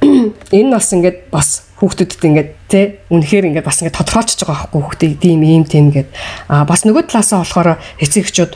[0.58, 1.48] энэ бас ингээд бас
[1.78, 2.80] хүүхдүүдэд ингээд тэ
[3.12, 6.08] үнэхээр ингээд бас ингээд тодорхойлчихж байгаа байхгүй хүүхдийг тийм ийм тийм гээд
[6.48, 8.52] а бас нөгөө талаасаа болохоор эцэгчүүд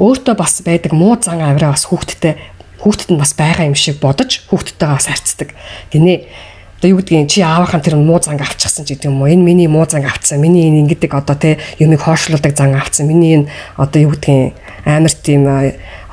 [0.00, 2.34] өөртөө бас байдаг муу зан авираа бас хүүхдтэй
[2.82, 5.48] хүүхдэд нь бас байгаа юм шиг бодож хүүхдтэйгээ бас харьцдаг.
[5.92, 6.26] Гинэ
[6.86, 9.66] одоо юу гэдгийг чи аавынхаа тэр муу занг авчихсан ч гэдэг юм уу энэ миний
[9.66, 10.38] муу занг авцсан.
[10.38, 13.10] Миний энэ ингэдэг одоо те юмыг хоошлуулдаг зан авцсан.
[13.10, 14.54] Миний энэ одоо юу гэдгийг
[14.86, 15.42] амар тийм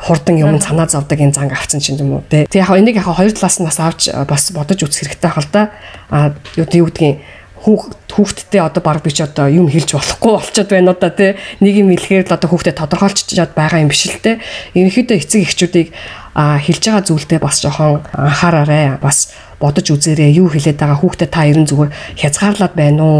[0.01, 2.49] хурдан юм санаа зовдөг энэ занг авцсан ч юм уу те.
[2.49, 5.69] Тэг яг энийг яг хоёр талаас нь бас авч бас бодож үзэх хэрэгтэй хэл та.
[6.09, 7.21] А юу гэдгийг
[7.63, 11.95] хүүхдтэй одоо баг би ч одоо юм хэлж болохгүй болчиход байна одоо тий нэг юм
[11.95, 14.43] хэлэхээр л одоо хүүхдэд тодорхойлчиход байгаа юм биш л те.
[14.75, 15.95] Ерөнхийдөө эцэг эхчүүдийг
[16.35, 19.31] хэлж байгаа зүйлдээ бас жоохон анхаараарай бас
[19.63, 23.19] бодож үзээрэй юу хэлээд байгаа хүүхдэд та ерэн зүгээр хязгаарлаад байна уу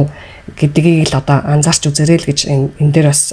[0.60, 3.32] гэдгийг л одоо анзаарч үзээрэй л гэж энэ дээр бас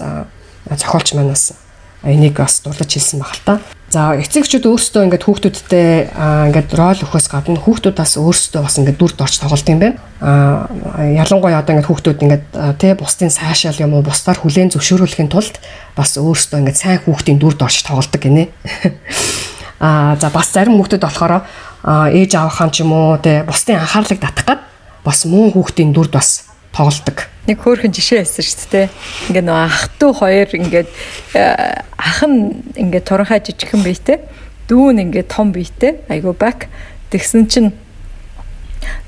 [0.78, 1.58] зохиолч маань бас
[2.06, 3.54] энийг бас дулаж хэлсэн баг л та.
[3.90, 9.18] За эцэгчүүд өөрсдөө ингээд хүүхдүүдтэй ингээд рол өгөхөөс гадна хүүхдүүд бас өөрсдөө бас ингээд дүрд
[9.18, 9.98] орж тоглолт юм байна.
[10.22, 12.46] Аа ялангуяа одоо ингээд хүүхдүүд ингээд
[12.78, 15.58] тэ бусдын сайшаал юм уу бусдаар хүлээн зөвшөөрүүлэхийн тулд
[15.98, 18.54] бас өөрсдөө ингээд сайн хүүхдийн дүрд орж тоглолдог гинэ.
[19.82, 21.42] Аа за бас зарим хүүхдүүд болохоор
[21.84, 24.60] ээж авахын ч юм уу те бусдын анхаарлыг татах гад
[25.04, 27.28] бас муу хүүхдийн дүрд бас тоглолдог.
[27.48, 28.86] Нэг хөөрхөн жишээ хэлсэн шүү дээ.
[29.32, 30.88] Ингээ нөө ах トゥ хоёр ингээд
[31.34, 34.18] э, ах нь ингээ туранхай жижигхэн биетэй,
[34.68, 36.04] дүү нь ингээ том биетэй.
[36.06, 36.68] Айгу бак.
[37.10, 37.72] Тэгсэн чинь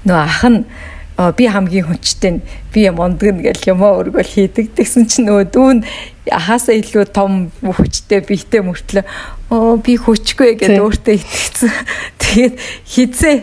[0.09, 0.67] нөө ах нь
[1.31, 2.41] би хамгийн хүчтэй
[2.75, 4.75] би юм ондгно гэл юмаа өргөл хийдэг.
[4.75, 5.79] Тэгсэн чинь нөгөө дүүн
[6.27, 9.05] ахаасаа илүү том хүчтэй биетэй мөртлөө
[9.55, 11.71] оо би хүчгүй гэдээ өөртөө итгэсэн.
[12.23, 12.55] Тэгээд
[12.89, 13.37] хизээ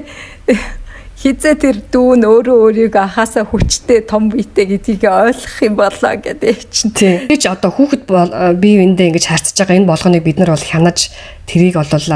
[1.20, 6.96] хизээ тэр дүүн өөрөө өөрийгөө ахаасаа хүчтэй том биетэй гэдгийг ойлгох юм болоо гэдэг чинь.
[6.96, 7.28] Тийм.
[7.28, 8.08] Гэж одоо хүүхэд
[8.56, 11.12] бие биендээ ингэж харьцаж байгаа энэ болгоныг бид нар бол хянаж
[11.44, 12.08] тэрийг олвол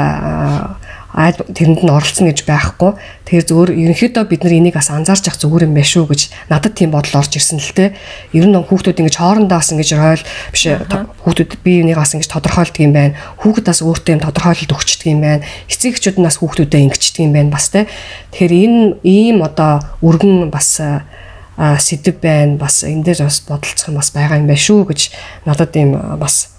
[1.14, 2.98] айл тэрэнд нь оролцсон гэж байхгүй.
[3.30, 6.74] Тэгэхээр зөвөр ерөнхийдөө бид нар энийг бас анзаарч явах зүгээр юм байна шүү гэж надад
[6.74, 7.94] тийм бодол орж ирсэн л те.
[8.34, 12.80] Ер нь хүүхдүүд ингэж хоорондоо бас ингэж ройл биш хүүхдүүд бие биенийг бас ингэж тодорхойлдог
[12.80, 13.14] юм байна.
[13.38, 15.46] Хүүхэд бас өөртөө юм тодорхойлолт өгчдөг юм байна.
[15.68, 17.86] Эцэг эхчүүд нь бас хүүхдүүдэд ингэчдэг юм байна бас те.
[18.32, 22.56] Тэгэхээр энэ ийм одоо өргөн бас сэдв байна.
[22.56, 25.00] Бас энэ дээр бас бодолцох юм бас байгаа юм байна шүү гэж
[25.44, 26.56] надад ийм бас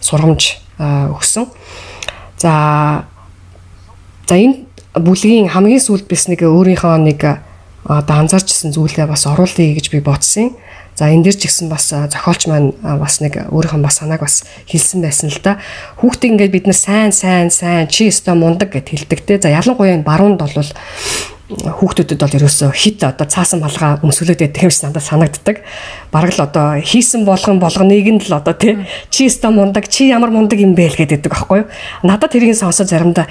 [0.00, 1.48] сургамж өгсөн.
[2.38, 3.04] За
[4.28, 7.20] За энэ бүлгийн хамгийн сүүлд бис нэг өөрийнхөө нэг
[7.88, 10.52] одоо анзаарчсан зүйлээ бас оруулъя гэж би бодсон.
[10.92, 15.00] За энэ дээр ч гэсэн бас зохиолч маань бас нэг өөрийнхөө бас санааг бас хэлсэн
[15.00, 15.56] байсан л да.
[16.04, 19.40] Хүүхдийг ингээд бид нар сайн сайн сайн чи өстой мундаг гэд хэлдэг те.
[19.40, 20.52] За ялангуяа энэ баруунд бол
[21.48, 25.64] хүүхдүүдэд бол ерөөсөө хит одоо цаасан малгай өмсгөлөд байдаг юм шиг надад санагддаг.
[26.12, 28.76] Бараг л одоо хийсэн болгон болгоныг нь л одоо тий
[29.08, 31.72] чи өстой мундаг чи ямар мундаг юм бэ л гэдэг байхгүй юу.
[32.04, 33.24] Надад тэрийг сонсоод заримдаа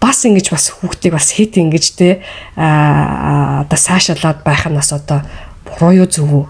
[0.00, 2.22] бас ингэж бас хүүхдийг бас хит ингэж те
[2.56, 5.22] а одоо сайшаалаад байх нь бас одоо
[5.66, 6.46] буруу юу зөв үү?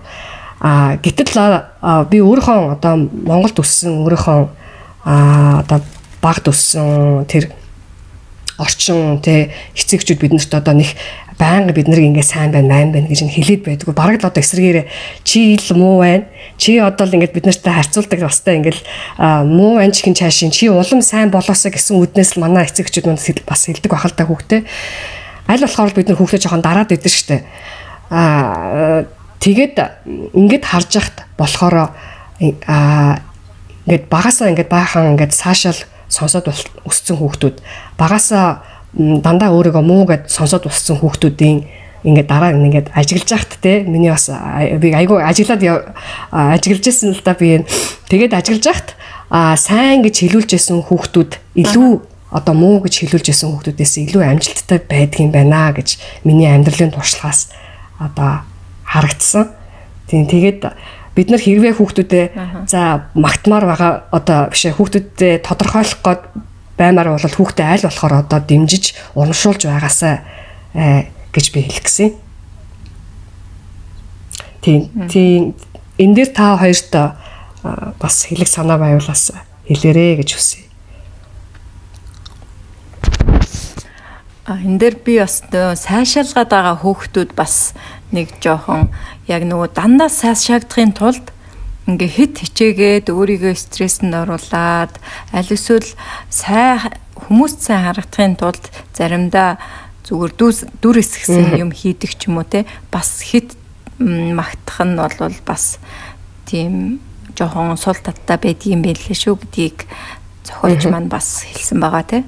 [0.61, 1.65] А гэтэл
[2.11, 4.41] би өөрийнхөө одоо Монголд өссөн өөрийнхөө
[5.05, 5.81] а одоо
[6.21, 7.53] багт өссөн тэр
[8.59, 10.93] орчин те эцэгчүүд биднэрт одоо нэг
[11.39, 13.95] байнга бид нарыг ингээ сайн байна, майн байна гэж хэлээд байдгүй.
[13.95, 14.91] Бараг л одоо эсрэгээр
[15.23, 16.27] чи ил муу байна.
[16.59, 18.83] Чи одоо л ингээд бид нартай харьцуулдаг бастай ингээл
[19.47, 23.65] муу байна чихэн чаашин чи улам сайн болоосоо гэсэн үднээс л манай эцэгчүүд манд бас
[23.71, 24.67] хэлдэг бахал та хүүхдээ.
[25.47, 27.47] Аль болохоор бид нар хүүхдээ жоохон дараад идэв штэ.
[28.11, 29.07] Аа
[29.39, 29.79] Тэгээд
[30.35, 31.95] ингээд харж яхад болохоор
[32.67, 33.23] аа
[33.87, 35.79] ингээд багасаа ингээд баахан ингээд цаашаал
[36.11, 36.51] сонсоод
[36.83, 37.57] өссөн хүүхдүүд
[37.95, 38.67] багасаа
[38.97, 41.59] дандаа өөрийгөө муу гэд сонсоод өссөн хүүхдүүдийн
[42.05, 45.93] ингээд дараа нь ингээд ажиглаж яхад те миний бас би айгүй ажиглаад
[46.31, 47.65] ажиглаж байсан л да би
[48.09, 48.89] тэгээд ажиглаж яхад
[49.59, 51.91] сайн гэж хэлүүлж байсан хүүхдүүд илүү
[52.31, 57.49] одоо муу гэж хэлүүлж байсан хүүхдүүдээс илүү амжилттай байдгийн байна гэж миний амьдралын туршлагаас
[57.99, 58.45] одоо
[58.85, 59.49] харагдсан.
[60.09, 60.65] Тийм тэгээд
[61.17, 66.23] бид нар хэрвээ хүүхдүүдэд за магтмаар байгаа одоо биш хүүхдүүдэд тодорхойлох гээд
[66.79, 70.23] баймаар бол хүүхдээ аль болохоор одоо дэмжиж урамшуулж байгаасаа
[70.75, 72.11] э, гэж би хэлэх гэсэн.
[74.63, 75.55] Тийм тийм
[75.99, 76.93] энэ дээр та хоёрт
[77.99, 79.35] бас хэлэх санаа байвуулаас
[79.67, 80.63] хэлээрэ гэж хүсье.
[84.47, 87.75] А энэ дээр би бас сайшаалгаад байгаа хүүхдүүд бас
[88.17, 88.89] нэг жоохон
[89.29, 91.27] яг нөгөө дандаа сайшаагдахын тулд
[91.89, 94.93] ингээ хит хичээгээд өөрийгөө стресséнд оруулаад
[95.33, 95.89] аль эсвэл
[96.29, 96.77] сай
[97.17, 99.57] хүмүүст сайн харагдахын тулд заримдаа
[100.05, 100.33] зүгээр
[100.85, 103.57] дүр эсгсэн юм хийдэг ч юм уу те бас хит
[103.99, 105.81] магтах нь бол бас
[106.45, 107.01] тийм
[107.33, 109.89] жоохон сул таттай байдгийн байлээ шүү гэдгийг
[110.45, 112.19] зохиолч маань бас хэлсэн байгаа те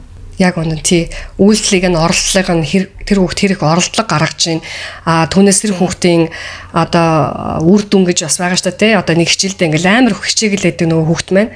[0.40, 4.64] яг үнэн тий үйлчлэгийг нь оролдлого нь тэр хүүхд тэр их оролдлого гаргаж байна.
[5.04, 6.32] А түүнээс тэр хүүхдийн
[6.72, 8.96] одоо үр дүн гэж бас байгаа шүү дээ.
[8.96, 11.52] Одоо нэг хичээлдээ ингээл амар хичээгэлээд нөгөө хүүхд маань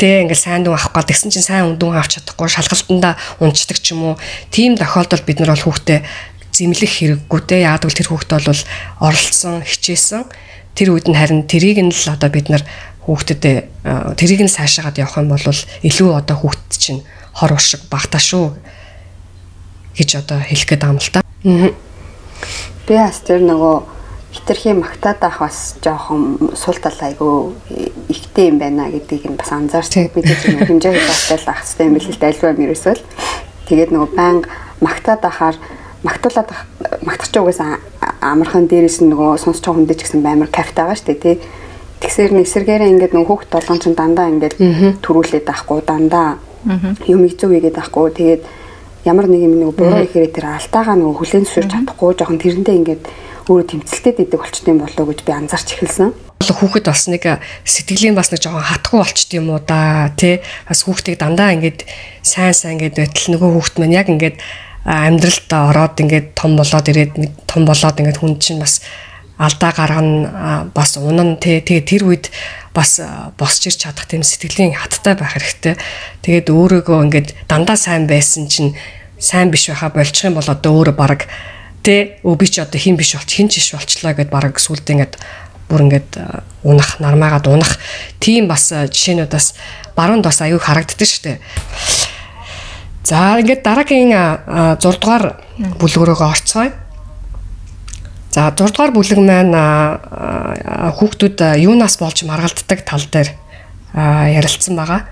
[0.00, 3.14] тэ ингээл сайн дүн авах гал тэгсэн чинь сайн дүн авч чадахгүй шалгалтандаа
[3.44, 4.20] унцдаг ч юм уу.
[4.48, 6.00] Тийм тохиолдолд бид нар бол хүүхдээ
[6.48, 7.60] зэмлэх хэрэггүй те.
[7.68, 8.62] Л тэр хүүхд бол
[9.04, 10.24] оролцсон, хичээсэн.
[10.72, 12.64] Тэр үед нь харин тэрийг нь л одоо бид нар
[13.04, 13.68] хүүхдэд
[14.16, 15.44] тэрийг нь сайшаагаад явах юм бол
[15.84, 17.04] илүү одоо хүүхд чинь
[17.34, 18.54] хор уршиг багтаа шүү
[19.98, 21.20] гэж одоо хэлэх гээд байгаа юм л та.
[22.86, 23.76] Би бас тэр нөгөө
[24.34, 27.54] хитрхи магтаад авах бас жоохон сул тал айгу
[28.08, 31.94] ихтэй юм байна гэдгийг нь бас анзаарч мэдээж нэг хэмжээ хэлбэлтэй л ах хэвээр юм
[31.94, 33.06] бэл л альва юм ерөөсөө л
[33.70, 34.44] тэгээд нөгөө банг
[34.82, 35.56] магтаад ахаар
[36.02, 36.50] магтуулаад
[37.06, 37.78] магтах ч угсаа
[38.20, 41.36] амархан дээрээс нөгөө сонсч байгаа хүндээ ч гэсэн баймар кафт байгаа шүү дээ тий.
[42.04, 44.54] Тэгсэр нэг сэргээрээ ингээд нөгөө хүүхд толгон ч дандаа ингээд
[45.00, 48.10] төрүүлээд байхгүй дандаа юм эзүү хийгээд байхгүй.
[48.14, 48.42] Тэгээд
[49.04, 52.10] ямар нэг юм нэг буруу ихээр тэр алтаагаа нөгөө хүлэн зөвшөөрч чадахгүй.
[52.16, 53.02] Жоохон тэрэндээ ингээд
[53.48, 56.10] өөрөө тэмцэлтэд идэг болчтой юм болоо гэж би анзаарч эхэлсэн.
[56.44, 57.24] Хүүхэд бас нэг
[57.64, 61.88] сэтгэлийн бас нэг жоохон хатгүй болчт юм уу да тий бас хүүхдийг дандаа ингээд
[62.20, 64.36] сайн сайн ингээд байтал нөгөө хүүхд маань яг ингээд
[64.84, 67.12] амьдралд ороод ингээд том болоод ирээд
[67.48, 68.84] том болоод ингээд хүн чинь бас
[69.38, 72.26] алдаа гаргана бас унан тий тэгээ тэр үед
[72.74, 73.00] бас
[73.38, 75.74] босч ирч чадах тийм сэтгэлийн хаттай байх хэрэгтэй.
[76.22, 78.74] Тэгээд өөрөөгөө ингээд дандаа сайн байсан чинь
[79.18, 81.26] сайн биш байхаа болчих юм бол одоо өөрөө баг
[81.82, 84.86] тэ өө би ч одоо хин биш болч хин ч биш болчлаа гэд баг сүулт
[84.86, 85.18] ингээд
[85.66, 86.10] бүр ингээд
[86.62, 87.78] унах нармаагаад унах
[88.22, 89.46] тийм бас жишээнүүдээс
[89.98, 91.38] баруунд бас аюу харагддаг штэ.
[93.04, 94.14] За ингээд дараагийн
[94.78, 95.38] 6 дугаар
[95.78, 96.83] бүлгөрөөгөө орцгоё.
[98.34, 99.54] За 6 дугаар бүлэг маань
[100.98, 103.30] хүүхдүүд юунаас болж маргалддаг тал дээр
[103.94, 105.06] ярилцсан байгаа.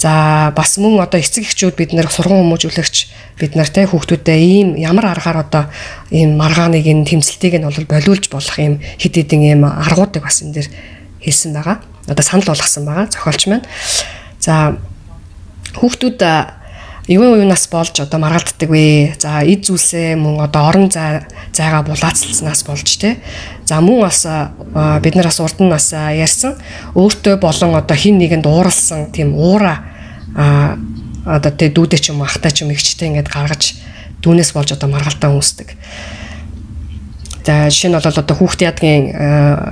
[0.00, 2.96] За бас мөн одоо эцэг эхчүүд бид нэр сургууль хүмүүжүүлэгч
[3.36, 5.68] бид нар те хүүхдүүдэд ийм ямар аргаар одоо
[6.08, 10.56] ийм маргааныг энэ тэмцэлтийг нь бол болиулж болох ийм хэд хэдэн ийм аргуудыг бас энэ
[10.56, 10.68] дэр
[11.20, 11.84] хэлсэн байгаа.
[12.08, 13.68] Одоо санал болгосон байгаа зохиолч маань.
[14.40, 14.80] За
[15.76, 16.20] хүүхдүүд
[17.08, 19.14] юу юунаас болж одоо маргалддаг вэ?
[19.18, 21.22] За эд зүйлсээ мөн одоо орон зай
[21.54, 23.16] зайгаа булаацлснаас болж те.
[23.64, 24.26] За мөн бас
[25.02, 26.58] бид нар бас урд нь бас ярьсан
[26.98, 29.86] өөртөө болон одоо хин нэгэнд ууралсан тийм уура
[30.34, 33.78] одоо тэ дүүдэ ч юм ахтай ч юм ихчтэй ингээд гаргаж
[34.26, 35.78] дүүнээс болж одоо маргалтаа үүсдэг.
[37.46, 39.14] За жишээ нь бол одоо хүүхд ядгийн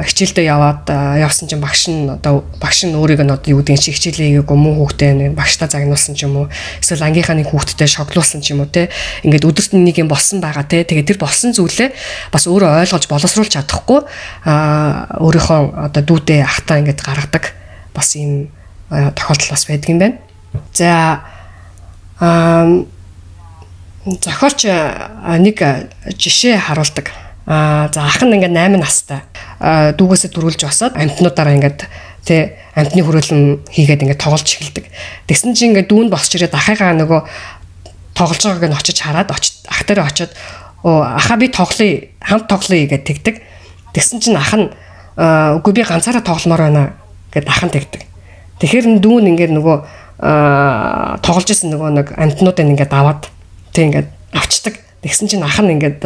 [0.06, 0.86] хичээлдээ яваад
[1.18, 4.54] явсан чинь багш нь одоо багш нь өөрийг нь одоо юу гэдгийг чи хичээлээ хийгээгүй
[4.54, 6.46] муу хүүхдээ багштаа загнуулсан ч юм уу?
[6.78, 8.94] Эсвэл ангийнхаа нэг хүүхдтэй шоглуулсан ч юм уу те?
[9.26, 10.86] Ингээд өдөрт нэг юм болсон байгаа те?
[10.86, 11.90] Тэгээд тэр болсон зүйлээ
[12.30, 14.06] бас өөрөө ойлгож боловсруулж чадахгүй
[15.18, 17.58] өөрийнхөө одоо дүүдээ ахтаа ингээд гаргадаг
[17.90, 18.54] бас ийм
[18.86, 20.22] тохиолдол бас байдаг юм байна.
[20.70, 21.26] За
[22.22, 22.70] а
[24.06, 24.62] зохиолч
[25.42, 25.58] нэг
[26.14, 29.20] жишээ харуулдаг Аа за ах нь ингээд 8 настай.
[29.60, 31.80] Аа дүүгээсээ төрүүлж босоод амтнуудаараа ингээд
[32.24, 34.88] тэ амтны хөрөлн хийгээд ингээд тоглож эхэлдэг.
[35.28, 37.20] Тэгсэн чинь ингээд дүүнд босч ирээд ахыгаа нөгөө
[38.16, 40.32] тоглож байгааг нь очиж хараад ах дээр очиод
[40.84, 43.36] оо аха би тоглоё хамт тоглоё гэж тэгдэг.
[43.92, 44.72] Тэгсэн чинь ах нь
[45.20, 46.82] үгүй би ганцаараа тогломоор байна
[47.32, 48.02] гэд ах нь тэгдэг.
[48.60, 49.76] Тэгэхээр дүүн ингээд нөгөө
[51.20, 53.28] тоглож исэн нөгөө нэг амтнуудыг ингээд аваад
[53.74, 54.83] тэг ингээд авчдаг.
[55.04, 56.00] Тэгсэн чинь ах нь ингээд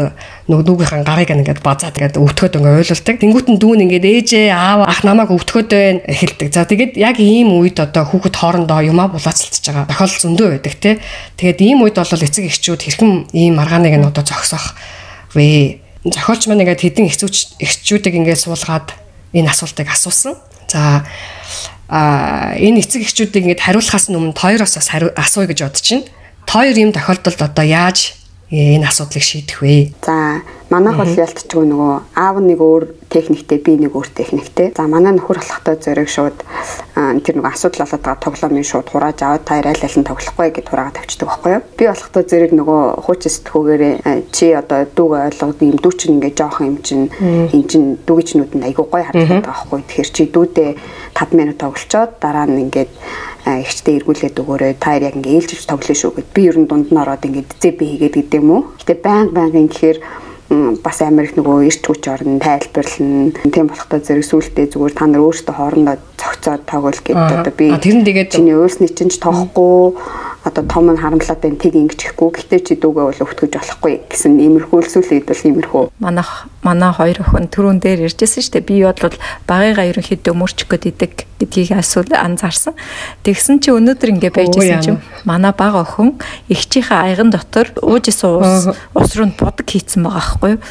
[0.50, 3.16] нөгөө дүүгийнхэн гарыг ингээд базаад ингээд өвтгöd ингээд ойлулдаг.
[3.22, 6.50] Тэнгүүт нь дүүн ингээд ээжээ аав ах намайг өвтгöd байна эхэлдэг.
[6.50, 10.98] За тэгээд яг ийм үед одоо хүүхэд хоорондоо юмаа булаацалтж байгаа тохиолдол зөндөө байдаг тий.
[11.38, 14.74] Тэгээд ийм үед бол эцэг эхчүүд хэрхэн ийм маргааныг нь одоо зогсоох
[15.38, 15.78] вэ?
[16.02, 18.98] Зохиолч маань ингээд хэдин эхчүүд эхчүүдийг ингээд суулгаад
[19.30, 20.34] энэ асуултыг асуусан.
[20.66, 21.06] За
[21.86, 26.02] а энэ эцэг эхчүүдийг ингээд хариулахаас өмнө тойроос асууя гэж бодож чинь.
[26.50, 28.17] Тойр ийм тохиолдолд одоо яаж
[28.50, 29.92] энэ асуудлыг шийдэх вэ?
[30.02, 34.72] За манайх бол ялтчгүй нөгөө аав нэг өөр техниктэй би нэг өөр техниктэй.
[34.76, 36.36] За манай нөхөр болохтой зориг шууд
[37.24, 40.68] тэр нөгөө асуудал болоод байгаа тоглоомын шууд хурааж аваад та айл аль нь тоглохгүй гэд
[40.68, 41.62] хураагаад тавьчихдаг байхгүй юу?
[41.72, 43.82] Би болохтой зориг нөгөө хуучин сэтгүүгээр
[44.28, 48.66] чи одоо дүүг ойлгоод юм дүү чинь ингээ жоох юм чинь эн чинь дүүгичнүүд нь
[48.68, 49.80] айгуу гой харагдаад байгаа байхгүй.
[49.88, 50.70] Тэгэхээр чи дүүдээ
[51.16, 52.92] 5 минут тоглолцоод дараа нь ингээд
[53.48, 54.76] ихчтэй эргүүлээд өгөөрэй.
[54.76, 57.80] Та яг ингээ ээлжиж тоглоно шүү гэд би ер нь дунд нь ороод ингээ зэб
[57.80, 58.62] хийгээд гэдэг юм уу.
[58.76, 63.32] Гэтэ баян баян гэхээр бас амар их нөгөө ирч хүч орно тайлбарлана.
[63.52, 67.94] Тийм болохтой зэрэг сүултээ зүгээр та нар өөрсдөө хоорондоо цогцоод тоглол гэдэг одоо би тэр
[68.02, 69.94] нь тэгээд чиний өөрсний чинь ч тоохгүй
[70.48, 72.28] одоо том нь харамлаад энэ тийг ингэчихгүй.
[72.30, 75.82] Гэхдээ чи дүүгээ бол өвтгөж болохгүй гэсэн иймэрхүүлсүүлээд бол иймэрхүү.
[76.00, 76.30] Манайх
[76.64, 78.64] манай хоёр охин түрүүн дээр иржсэн дээ.
[78.64, 79.18] Би бол
[79.50, 81.12] багыгаа ерөнхийдөө мөрчих гээд идэг
[81.42, 82.78] гэдгийг асуул анзаарсан.
[83.26, 86.16] Тэгсэн чи өнөөдөр ингэ байжсэн чинь манай бага охин
[86.48, 90.62] эгчийнхээ аяган дотор уужсэн ус ус руу будаг хийцэн байгаа байхгүй юу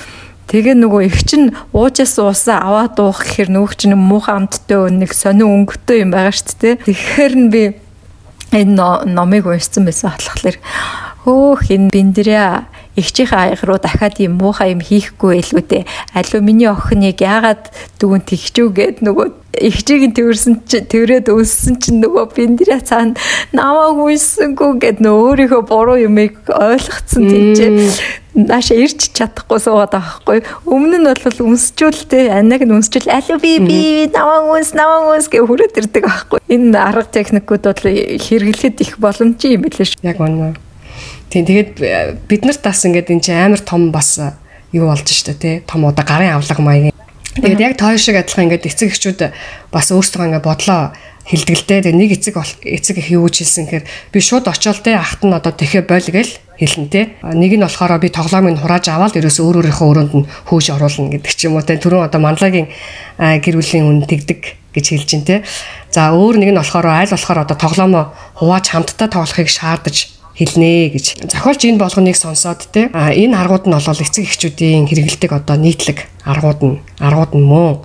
[0.47, 5.67] Тэгээ нөгөө их чинь уужаас уусаа аваад уух гэхээр нөгөө чинь муухан амттай нэг сонин
[5.67, 6.75] өнгөтэй юм байгаа шүү дээ.
[6.87, 7.63] Тэгэхээр нь би
[8.55, 10.55] энэ номыг уншсан байсан болохоор
[11.27, 12.39] хөөх энэ биндрээ
[12.97, 15.83] эгчийнхээ аяг руу дахиад юм муухай юм хийхгүй илүү дээ.
[16.17, 17.69] Алуу миний охиныг яагаад
[18.01, 19.27] дүүн тэгчүү гэд нөгөө
[19.57, 23.17] эгчийг нь тэрсэн чи тэрээд өссөн чинь нөгөө биндрээ цаана
[23.53, 27.57] намайг үйсэнгүү гэд нөө өөрийнхөө буруу юмыг ойлгоцсон тийч
[28.37, 30.39] нааша ирч чадахгүй суугаад байгаа хгүй
[30.69, 33.81] өмнө нь бол үнсчүүлтэй анаг нь үнсчүүл алуу би би
[34.13, 36.39] намайг үнс намайг үнс гэ хүрээд ирдэг аахгүй.
[36.45, 40.66] Энэ арга техникүүд бол хэрэглэхэд их боломжтой юм билээ шүү яг үнэ
[41.30, 44.32] Тийм тэгээд э, бид нарт бас ингээд энэ чинь амар том бас э,
[44.71, 46.95] юу болж штэ тий том удаа гарын авлага маягийн.
[47.36, 49.19] Тэгээд яг тоо шиг адилхан ингээд эцэг эхчүүд
[49.69, 50.95] бас өөрсдөө ингээд бодлоо
[51.28, 51.84] хилдэгтэй.
[51.84, 55.36] Тэгээд нэг эцэг эцэг их юу гэж хэлсэн гэхээр би шууд очиол те ахт нь
[55.36, 57.19] одоо тэхэ бойл гээл хэлнэ те.
[57.21, 61.34] Нэг нь болохоор би тоглоомыг хурааж аваад ерөөс өөр өөрийнхөө өрөөнд нь хөөж оруулна гэдэг
[61.36, 61.75] ч юм уу те.
[61.75, 62.71] Түрүүн одоо манлагийн
[63.19, 65.43] гэр бүлийн үн тэгдэг гэж хэлж ин те.
[65.91, 68.05] За өөр нэг нь болохоор аль болохоор одоо тоглоомоо
[68.39, 71.05] хувааж хамтдаа тоглохыг шаардаж хэлнэ гэж.
[71.33, 76.05] Зохиолч энэ болгоныг сонсоод те а энэ аргууд нь бол эцэг эхчүүдийн хэрэгэлдэг одоо нийтлэг
[76.21, 77.81] аргууд нь аргууд нь мөн.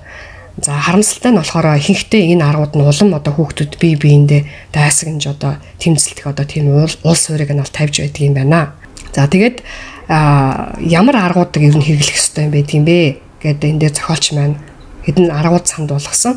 [0.61, 5.57] За харамсалтай нь болохоор ихэнхдээ энэ аргууд нь улам одоо хүүхдүүд бие биендээ дайсагнж одоо
[5.81, 8.77] тэмцэлдэх одоо тийм улс суурийг нь бол тавьж байдаг юм байна.
[9.17, 9.65] За тэгээд
[10.13, 14.61] ямар аргуудыг ер нь хэрэглэх ёстой юм бэ тийм бэ гэдэг энэ дээр зохиолч маань
[15.09, 16.37] хэдэн аргууд санд болгосон.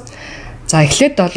[0.64, 1.36] За эхлээд бол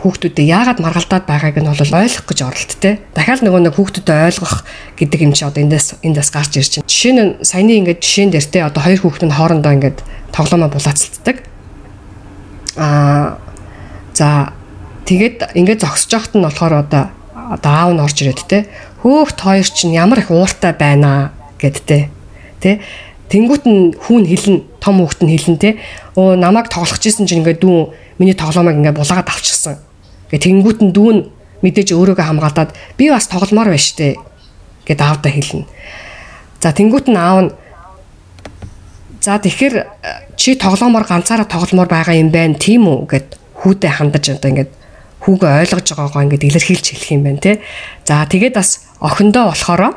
[0.00, 2.94] хүүхдүүдэд яагаад маргалдаад байгааг нь бол ойлгох гэж оролттой.
[3.12, 4.64] Дахиад нөгөө нэг хүүхдүүдэд ойлгох
[4.96, 6.88] гэдэг юм чи одоо эндээс эндээс гарч ирж байна.
[6.88, 9.98] Жишээ нь саяны ингээд жишээн дээр те одоо хоёр хүүхэд нь хоорондоо ингээд
[10.32, 11.36] тоглоомоо булаацалддаг.
[12.80, 13.36] Аа
[14.16, 14.52] за
[15.04, 17.04] тэгээд ингээд зогсож явахт нь болохоор одоо
[17.50, 18.58] одоо аав нь орж ирээд те
[19.02, 22.08] хөөхт хоёр чинь ямар их ууртай байна гэдтэй
[22.60, 22.80] те
[23.28, 25.70] тэнгуут нь хүүн хэлнэ том хүүхэд нь хэлнэ те
[26.16, 27.78] өө намайг тоглох гэсэн чинь ингээд дүү
[28.20, 29.76] миний тоглоомыг ингээд булаагаад авчихсан
[30.30, 31.18] Гэ тэнгуут нь дүүн
[31.62, 34.16] мэдээж өөрийгөө хамгаалаад би бас тогломоор байна штэ
[34.86, 35.66] гэд аавдаа хэлнэ.
[36.62, 37.50] За тэнгуут нь аав нь
[39.20, 39.74] за тэгэхээр
[40.36, 43.28] чи тоглоомоор ганцаараа тогломоор байгаа юм байна тийм үү гэд
[43.60, 44.72] хүүдээ хандаж одоо ингээд
[45.20, 47.60] хүүгээ ойлгож байгаагаа ингээд илэрхийлж хэлэх юм байна те.
[48.08, 49.90] За тэгээд бас охиндоо болохоро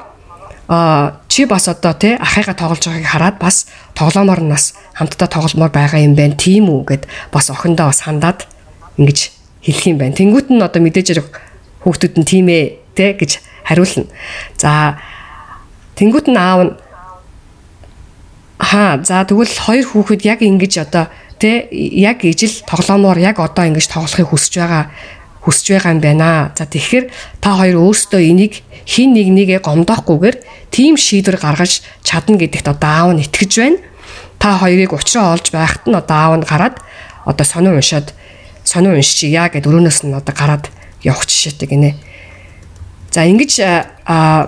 [0.68, 6.04] а чи бас одоо те ахыгаа тоглож байгааг хараад бас тоглоомоор нас хамтдаа тогломоор байгаа
[6.04, 8.48] юм байна тийм үү гэд бас охиндоо бас хандаад
[9.00, 10.16] ингэж хэлэх юм байна.
[10.16, 11.24] Тэнгүүт нь одоо мэдээж
[11.84, 14.12] хүүхдүүд нь тийм ээ те гэж хариулна.
[14.60, 15.00] За
[15.96, 16.74] тэнгүүт нь аав нь
[18.60, 21.08] хаа за тэгвэл хоёр хүүхэд яг ингэж одоо
[21.40, 24.84] те яг ижил тоглоомоор яг одоо ингэж тоглохыг хүсэж байгаа
[25.44, 26.52] хүсэж байгаа юм байна.
[26.56, 27.06] За тэгэхээр
[27.44, 30.38] та хоёр өөрсдөө энийг хин нэг нэгэ гомдоохгүйгээр
[30.72, 33.80] тийм шийдвэр гаргаж чадна гэдэгт одоо аав нь итгэж байна.
[34.40, 36.76] Та хоёрыг уучраа олж байхад нь одоо аав нь гараад
[37.28, 38.16] одоо сонир уншаад
[38.64, 40.72] сонио уншчихъя гэд өрөөнөөс нь одоо гараад
[41.04, 41.96] явах жишээтэй гинэ.
[43.12, 43.62] За ингэж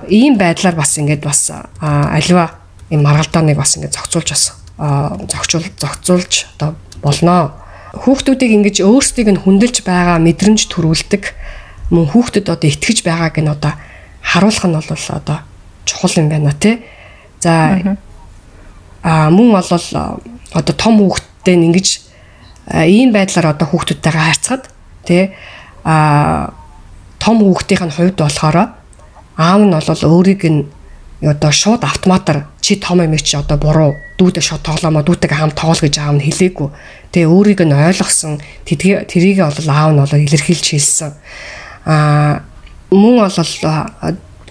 [0.10, 1.52] ийм байдлаар бас ингээд бас
[1.82, 2.58] аливаа
[2.90, 4.44] юм маргалдааныг бас ингээд зохицуулж бас
[5.30, 7.54] зохицуул зохицуулж одоо болноо.
[7.96, 11.24] Хүүхдүүдийг ингэж өөрсдийг нь хүндэлж байгаа мэдрэмж төрүүлдэг
[11.94, 13.74] мөн хүүхдэд одоо итгэж байгааг нь одоо
[14.20, 15.38] харуулах нь бол одоо
[15.86, 16.82] чухал юм байна тий.
[17.40, 17.80] За
[19.04, 19.70] а мөн бол
[20.52, 22.05] одоо том хүүхдтэй ингэж
[22.74, 24.64] ийм байдлаар одоо хүүхдүүдтэйгээ харьцахад
[25.06, 25.32] тий
[25.86, 26.54] а
[27.20, 28.58] том хүүхдийн хувьд болохоор
[29.38, 30.66] аав нь бол өөрийг нь
[31.22, 35.82] одоо шууд автоматар чи том юм чи одоо буруу дүүдээ шууд тоглоомоо дүүтэйгээ хам тоглол
[35.82, 36.70] гэж аав нь хэлээгүй.
[37.12, 41.12] Тэгээ өөрийг нь ойлгосон тэрийг бол аав нь бол илэрхийлж хэлсэн.
[41.86, 42.42] Аа
[42.92, 43.38] мөн бол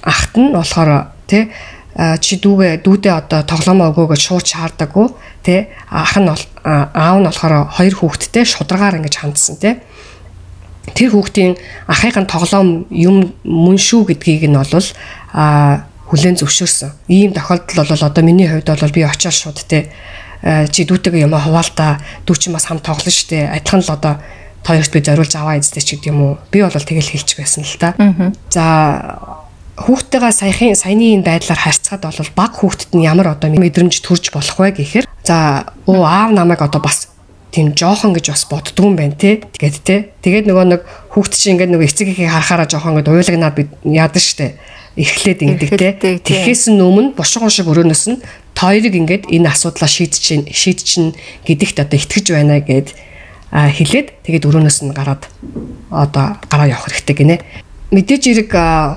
[0.04, 0.90] ахт нь болохоор
[1.26, 1.48] тий
[2.20, 5.08] чи дүүгээ дүүдээ одоо тоглоомоо өгөө гэж шууд шаардаггүй
[5.46, 6.28] тий ах нь
[6.64, 9.76] аав нь болохоор хоёр хүүхэдтэй шударгаар ингэж хандсан тий
[10.92, 11.56] тэр хүүхдийн
[11.88, 14.88] ахыгын тоглоом юм мөн шүү гэдгийг нь бол
[15.32, 16.90] а хүлэн зөвшөөрсөн.
[17.08, 19.88] Ийм тохиолдол бол одоо миний хувьд бол би очиод шууд тий
[20.44, 24.14] чи дүүтэйгээ юм хаваалтаа дүү чи бас хам тоглоно штэ адилхан л одоо
[24.60, 26.38] тоёрт би зориулж аваа эзтэй ч гэдэг юм уу.
[26.52, 27.96] Би бол тэгэл хэлж байсан л та.
[28.52, 28.64] За
[29.74, 34.58] хүүхдтэйгээ саяхын саяны энэ байдлаар харьцахад бол баг хүүхдэд нь ямар одоо мэдрэмж төрж болох
[34.58, 37.10] вэ гэхээр за өө аав намайг одоо бас
[37.50, 39.42] тийм жоохон гэж бас боддгүй юм байна те.
[39.42, 39.96] Тэгээд те.
[40.22, 40.82] Тэгээд нөгөө нэг
[41.14, 44.58] хүүхд чинь ингээд нөгөө эцэг эхийн харахаараа жоохон ингээд уйлагнаад бид яадаг штэ.
[44.98, 46.18] Эхлээд ингэдэг те.
[46.18, 48.18] Тэгэхээс нь өмнө бушгуун шиг өрөөнөөс нь
[48.58, 51.14] тоёрыг ингээд энэ асуудлаа шийдчин шийдчин
[51.46, 52.94] гэдэгт одоо итгэж байна гэд
[53.54, 55.26] хэлээд тэгээд өрөөнөөс нь гараад
[55.90, 57.36] одоо гараа явах хэрэгтэй гинэ
[57.94, 58.50] мэдээж хэрэг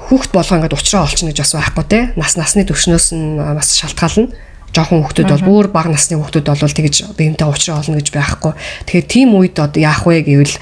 [0.10, 2.00] хүүхд болгоо ингээд уучраа олчихно гэж бас байхгүй те.
[2.18, 4.34] Нас насны төвшнөөс нь бас шалтгаална.
[4.74, 8.54] Жоохон хүүхдүүд бол бүр бага насны хүүхдүүд бол тэгж биемтэй уучраа олно гэж байхгүй.
[8.90, 10.58] Тэгэхээр тийм үед одоо яах вэ гэвэл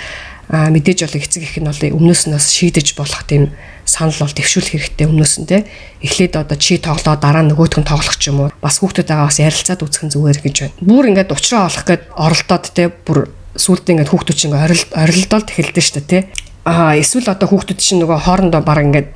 [0.51, 3.55] мэдээж бол эцэг их нь бол өмнөөс нь бас шийдэж болох тийм
[3.87, 5.65] санал бол төвшүүлэх хэрэгтэй өмнөөс нь те.
[6.05, 8.53] Эхлээд одоо чи тоглоо дараа нөгөөтг нь тоглох ч юм уу.
[8.61, 10.77] Бас хүүхдүүдтэйгээ бас ярилцаад үзэх нь зүгээр гэж байна.
[10.85, 13.19] Бүр ингээд уучраа олох гээд оролдоод те бүр
[13.57, 16.19] сүултээ ингээд хүүхдүүд чинь ингээд орилдолд эхэлдэж штэ те
[16.65, 19.09] аа эсвэл одоо хүүхдүүд чинь нөгөө хоорондоо баг ингээд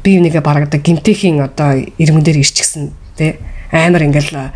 [0.00, 2.90] бие бинийгээ баг одоо гимтэхийн одоо иргэн дээр ирчихсэн
[3.20, 3.36] тий.
[3.68, 4.50] Амар ингээл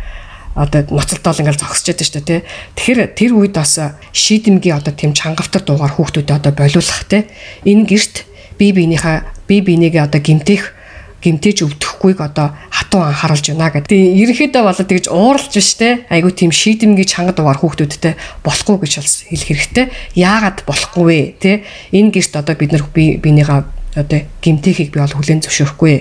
[0.57, 2.41] одоо ноцолтоол ингээл шүү дээ тий.
[2.75, 3.77] Тэгэхээр тэр үед бас
[4.11, 7.29] шийдэмгийн одоо тийм чангавтар дуугаар хүүхдүүдэд одоо болиулах тий.
[7.63, 8.25] Энэ гэрт
[8.57, 10.73] бие биенийхээ бие бинийгээ одоо гимтэх
[11.19, 13.91] гимтэж өвдөхгүйг одоо хатуу анхааруулж байна гэдэг.
[13.91, 16.07] Тэгээ ерөнхийдөө болоо тэгж ууралж биш те.
[16.07, 18.93] Айгу тийм шийдэмгийн чанга дугаар хүүхдүүдтэй болохгүй гэж
[19.27, 19.85] хэлэх хэрэгтэй.
[20.15, 21.19] Яагаад болохгүй вэ?
[21.43, 21.51] Те.
[21.91, 25.95] Энэ гэрт одоо бид нар бинийгаа одоо гимтэхийг би бол хүлэн зөвшөөрөхгүй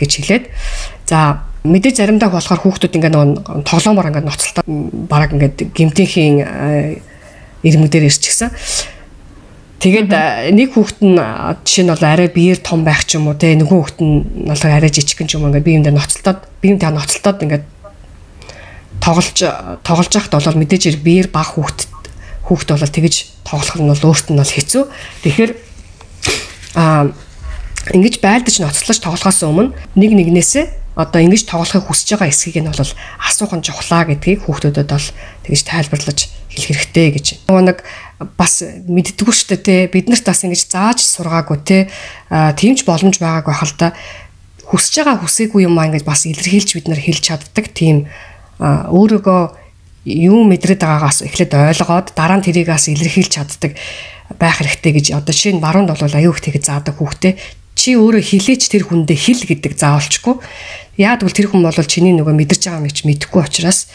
[0.00, 0.44] гэж хэлээд
[1.06, 4.64] за мэдээж заримдаа болохоор хүүхдүүд ингээ нөгөө тоглоомоор ингээ ноцолтоо
[5.06, 6.36] бараг ингээ гимтэхийн
[7.62, 8.50] ирмэг дээр ирчихсэн.
[9.80, 10.12] Тэгээд
[10.52, 11.16] нэг хүүхэд нь
[11.64, 14.64] жишээ нь бол арай биеэр том байх ч юм уу те нөгөө хүүхэд нь бол
[14.68, 17.64] арай жижиг ч юм ингээд биеиндээ ноцолтоод биеиндээ ноцолтоод ингээд
[19.00, 19.38] тоглож
[19.80, 21.88] тоглож байхад бол мэдээж биеэр баг хүүхэд
[22.44, 23.14] хүүхэд бол тэгэж
[23.48, 24.82] тоглох нь бол өөрт нь бол хэцүү.
[25.24, 25.52] Тэгэхээр
[26.76, 27.16] аа
[27.96, 32.76] ингэж байлдаж ноцлож тоглохоос өмнө нэг нэгнээсээ одоо ингэж тоглохыг хүсэж байгаа эсхийг нь бол
[32.76, 35.08] асуух нь чухлаа гэдгийг хүүхдүүдэд бол
[35.48, 36.20] тэгэж тайлбарлаж
[36.52, 37.26] хэлэх хэрэгтэй гэж.
[37.48, 37.78] Нөгөө нэг
[38.36, 39.76] бас мэддэггүй шүү дээ те.
[39.88, 41.78] Бид нарт бас ингэж зааж сургаагүй те.
[42.28, 43.96] Тэмч боломж байгааг байхал та.
[44.68, 48.12] Хүсэж байгаа хүсээгүй юм аа ингэж бас илэрхийлж бид нар хэлж чаддаг тийм.
[48.60, 49.42] Өөрийгөө
[50.04, 53.72] юу мэдрээд байгаагаас эхлээд ойлгоод дараа нь тэрийг бас илэрхийлж чаддаг
[54.36, 57.34] байх хэрэгтэй гэж одоо жишээ нь баруунд бол аюу их тэгж заадаг хүүхдээ
[57.74, 60.36] чи өөрөө хилээч тэр хүндээ хил гэдэг заавалчгүй.
[61.00, 63.88] Яад бол тэр хүн бол чиний нөгөө мэдэрч байгаа юм чи мэдэхгүй учраас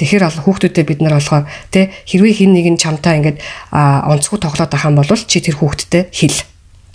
[0.00, 3.38] Тэгэхээр бол хүүхдүүдэд бид нар болохоор тэ хэрвээ хин нэг нь чамтай ингээд
[3.76, 6.40] онцгой тоглоод ахаан бол чи тэр хүүхдтэй хэл.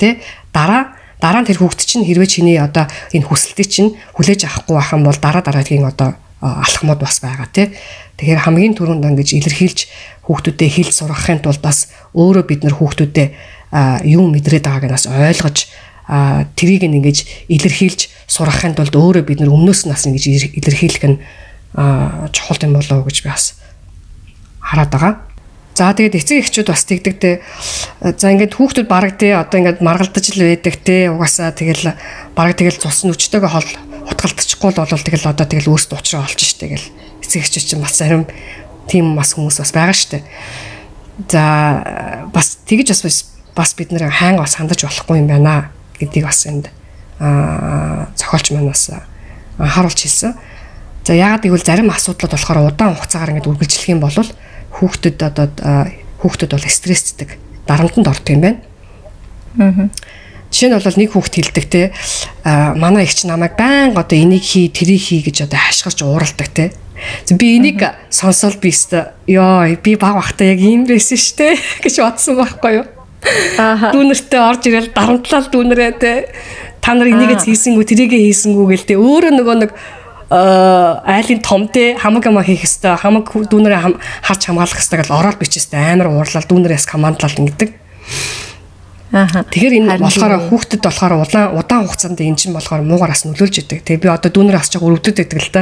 [0.01, 4.77] Тэ дараа дараа нь тэр хүүхд чинь хэрвээ чиний одоо энэ хүсэлтийг чинь хүлээж авахгүй
[4.81, 7.77] ахын бол дараа дараагийн одоо алхмууд бас байгаа тий.
[8.17, 9.79] Тэгэхээр хамгийн түрүүнд ингэж илэрхийлж
[10.25, 13.29] хүүхдүүдэд хэл сургахын тулд бас өөрөө бид нар хүүхдүүдэд
[14.09, 15.57] юу мэдрээд байгааг нь бас ойлгож
[16.57, 20.23] тэрийг ингэж илэрхийлж сургахын тулд өөрөө бид нар өмнөөс нь бас ингэж
[20.57, 21.17] илэрхийлэх нь
[22.31, 23.59] чухал юм болоо гэж би бас
[24.61, 25.13] хараад байгаа.
[25.75, 27.43] За тэгээд эцэг эхчүүд бас тэгдэгтэй.
[28.15, 31.99] За ингээд хүүхдүүд бараг тий одоо ингээд маргалдаж л байдаг тий угаасаа тэгэл
[32.31, 33.69] бараг тэгэл цус нүчтэйгээ хол
[34.07, 36.87] утгалтчихгүй л бол тэгэл одоо тэгэл өөрсдөө уучраа олж штэ гэл
[37.19, 38.23] эцэг эхчүүд чинь бас зарим
[38.87, 40.23] тийм бас хүмүүс бас байгаа штэ.
[41.27, 41.43] За
[42.31, 46.71] бас тэгж бас бас бид нэр хаан бас хандаж болохгүй юм байна гэдгийг бас энд
[47.19, 48.95] аа зохиолч маань бас
[49.59, 50.39] харуулж хэлсэн.
[51.05, 54.17] За яагаад гэвэл зарим асуудлууд болохоор удаан хугацаагаар ингээд үргэлжлэх юм бол
[54.73, 55.53] хүүхдэд одоо
[56.17, 57.37] хүүхдэд бол стресстэй
[57.69, 58.59] дарамтанд ордог юм байна.
[59.61, 59.89] Аа.
[60.49, 61.93] Жишээ нь бол нэг хүүхд хэлдэг те
[62.41, 66.73] манай их ч намайг байнга одоо энийг хий тэрийг хий гэж одоо хашгирч ууралдаг те.
[67.29, 71.53] Би энийг сонсоод би өстө ёо би баг бахта яг юм байсан штэ
[71.85, 72.85] гэж бодсон байхгүй юу.
[73.61, 73.93] Аа.
[73.93, 76.33] Дүүнэртээ орж ирэл дарамтлал дүүнэрээ те
[76.81, 79.71] та нар энийг хийсэнгүү тэрийгэ хийсэнгүү гэлтэй өөрөө нөгөө нэг
[80.35, 83.81] айлын том те хамаг ама хийх хэвээр хамаг дүүнэрээ
[84.27, 87.69] харж хамгаалах хэвээр гэл ороод бичээстэй амар уурлал дүүнэрээс командлал ингэдэг.
[89.15, 89.47] Ааха.
[89.47, 93.87] Тэгэхээр энэ болохоор хүүхдэд болохоор удаан удаан хугацаанд эн чинь болохоор муугараас нөлөөлж идэг.
[93.87, 95.61] Тэгээ би одоо дүүнэр асч байгаа өрөвдөд байдаг л та.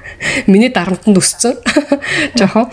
[0.50, 1.54] Миний дарамтанд өссөн.
[2.38, 2.66] Жохоо.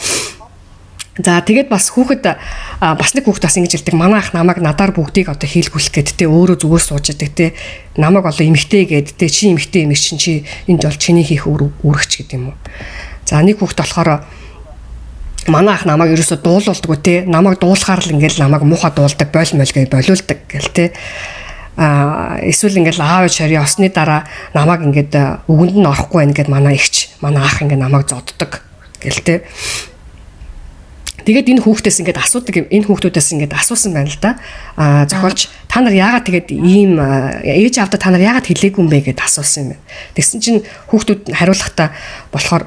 [1.15, 3.95] За тэгээд бас хүүхэд бас нэг хүүхэд бас ингэж хэлдэг.
[3.95, 7.45] Манай ах намайг надаар бүгдийг одоо хийлгүүлэх гээд те өөрөө зүгээр сууж идэг те.
[7.95, 12.11] Намайг одоо эмхтэй гээд те чи эмхтэй юм чинь чи энд бол чиний хийх үүрэгч
[12.19, 12.59] гэдэг юм уу.
[13.23, 14.27] За нэг хүүхэд болохоор
[15.47, 19.71] манай ах намайг ерөөсө дуулуулдаг те намайг дуулахаар л ингээл намайг муухай дуулдаг бойл мөл
[19.71, 20.91] гэж болиулдаг гэл те
[21.77, 26.75] а эсвэл ингээл аав шари осны дараа намайг ингээд өгөнд нь орохгүй байх гэд манай
[26.75, 28.65] ихч манай ах ингээд намайг зоддог
[28.97, 29.43] гэл те
[31.25, 32.67] Тэгээд энэ хүүхдээс ингээд асуудаг юм.
[32.69, 34.37] Энэ хүүхдүүдээс ингээд асуусан байна л да.
[34.77, 39.09] Аа зохиолч та нар яагаад тэгээд ийм ээж аавда та нар яагаад хэлээгүй юм бэ
[39.09, 39.83] гэд асуусан юм байна.
[40.13, 40.61] Тэгсэн чинь
[40.93, 41.89] хүүхдүүд хариулахдаа
[42.29, 42.63] болохоор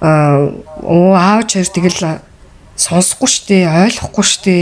[0.00, 2.24] оо аав чир тэгэл
[2.80, 4.54] сонсохгүй штэ ойлгохгүй штэ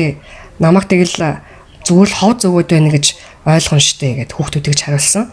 [0.58, 1.38] намайг тэгэл
[1.86, 3.06] зүгээр л хов зөгөөд байна гэж
[3.46, 5.30] ойлгон штэ гэд хүүхдүүд гэж хариулсан.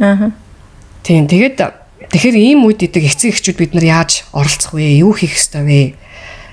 [0.00, 0.32] Аа.
[1.06, 1.62] Тийм тэгээд
[2.10, 4.98] тэгэхээр ийм үед идэг эцэг эхчүүд бид нар яаж оролцох вэ?
[5.04, 5.80] Юу хийх ёстой вэ?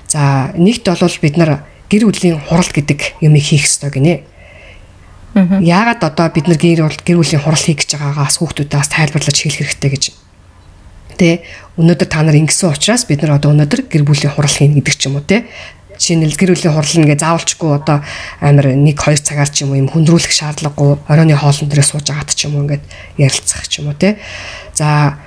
[0.08, 4.24] За нэгт бол бид нар гэр бүлийн хурал гэдэг юм хийх ёстой гинэ.
[5.36, 9.92] Яагаад одоо бид нар гэр гэр бүлийн хурал хийх гэж байгаагаас хүүхдүүдээс тайлбарлаж хэлэх хэрэгтэй
[9.92, 10.04] гэж
[11.18, 11.42] Тэ
[11.82, 15.10] өнөөдөр та нар ингэсэн учраас бид нар одоо өнөөдөр гэр бүлийн хурал хийнэ гэдэг ч
[15.10, 15.50] юм уу те.
[15.98, 18.06] Жишээнэл гэр бүлийн хурал ингээ заавалчгүй одоо
[18.38, 22.38] амар 1 2 цагаар ч юм уу юм хүндрүүлэх шаардлагагүй оройны хоолн дээрээ сууж агаад
[22.38, 22.86] ч юм уу ингээд
[23.18, 24.22] ярилцах ч юм уу те.
[24.78, 25.18] За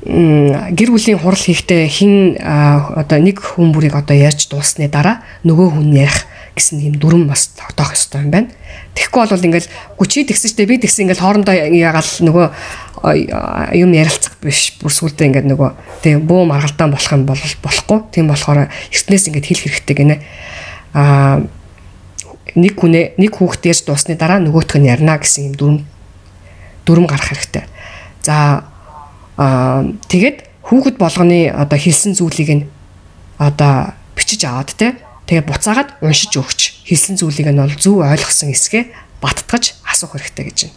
[0.00, 5.92] гэр бүлийн хурал хийхдээ хин одоо нэг хүн бүрийг одоо ярьж дууссаны дараа нөгөө хүн
[5.92, 6.24] ярих
[6.56, 8.48] гэсэн юм дүрм бас тогтоох ёстой юм байна.
[8.96, 9.68] Тэгэхгүй бол ингээл
[10.00, 12.46] гүчи тэгсэн чинь би тэгсэн ингээл хоорондоо ягаал нөгөө
[13.76, 14.80] юм ярилцах биш.
[14.80, 15.70] Бүр сүулдэ ингээд нөгөө
[16.00, 17.98] тийм буу маргалдаан болох юм бол болохгүй.
[18.12, 20.16] Тийм болохоор эртнээс ингээд хэлэх хэрэгтэй гинэ.
[20.96, 21.44] Аа
[22.56, 25.76] нэг хүнээ нэг хүүхдээс дуусны дараа нөгөөх нь ярина гэсэн юм дүрм
[26.88, 27.64] дүрм гарах хэрэгтэй.
[28.24, 28.64] За
[29.36, 32.64] аа тэгэд хүүхэд болгоны одоо хэлсэн зүйлийг нь
[33.38, 38.84] одоо бичиж аваад те тэгээ буцаагаад уншиж өгч хэлсэн зүйлийг нь бол зөв ойлгосон хэсгээ
[39.20, 40.76] баттгаж асуух хэрэгтэй гэж байна.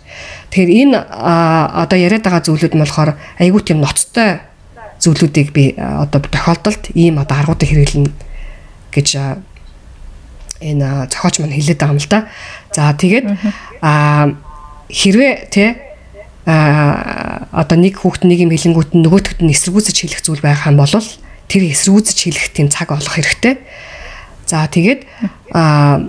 [0.52, 4.44] Тэгэхээр энэ одоо яриад байгаа зүйлүүд нь болохоор айгүй тийм ноцтой
[5.00, 8.12] зүйлүүдийг би одоо тохиолдолд ийм одоо аргуудыг хэрэглэнэ
[8.92, 9.08] гэж
[10.64, 12.20] энэ зохиоч маань хэлээд байгаа юм л да.
[12.72, 13.26] За тэгээд
[13.82, 14.32] а
[14.92, 15.70] хэрвээ тий
[16.46, 20.92] а одоо нэг хүүхэд нэг юм хэлэнгүүт нөгөөтгөд нь эсэргүүцэж хэлэх зүйл байх юм бол
[21.48, 23.64] тэр эсэргүүцэж хэлэх тийм цаг олох хэрэгтэй.
[24.44, 25.08] За тэгээд
[25.56, 26.04] а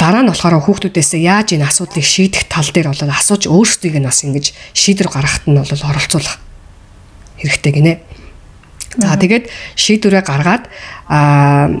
[0.00, 4.24] дараа нь болохоор хүүхдүүдээс яаж энэ асуудлыг шийдэх тал дээр бол асууж өөрсдийг нь бас
[4.24, 6.40] ингэж шийдвэр гаргахад нь бол оролцуулах
[7.38, 7.92] хэрэгтэй гинэ.
[9.00, 10.68] За тэгээд шийдвэрээ гаргаад
[11.08, 11.72] аа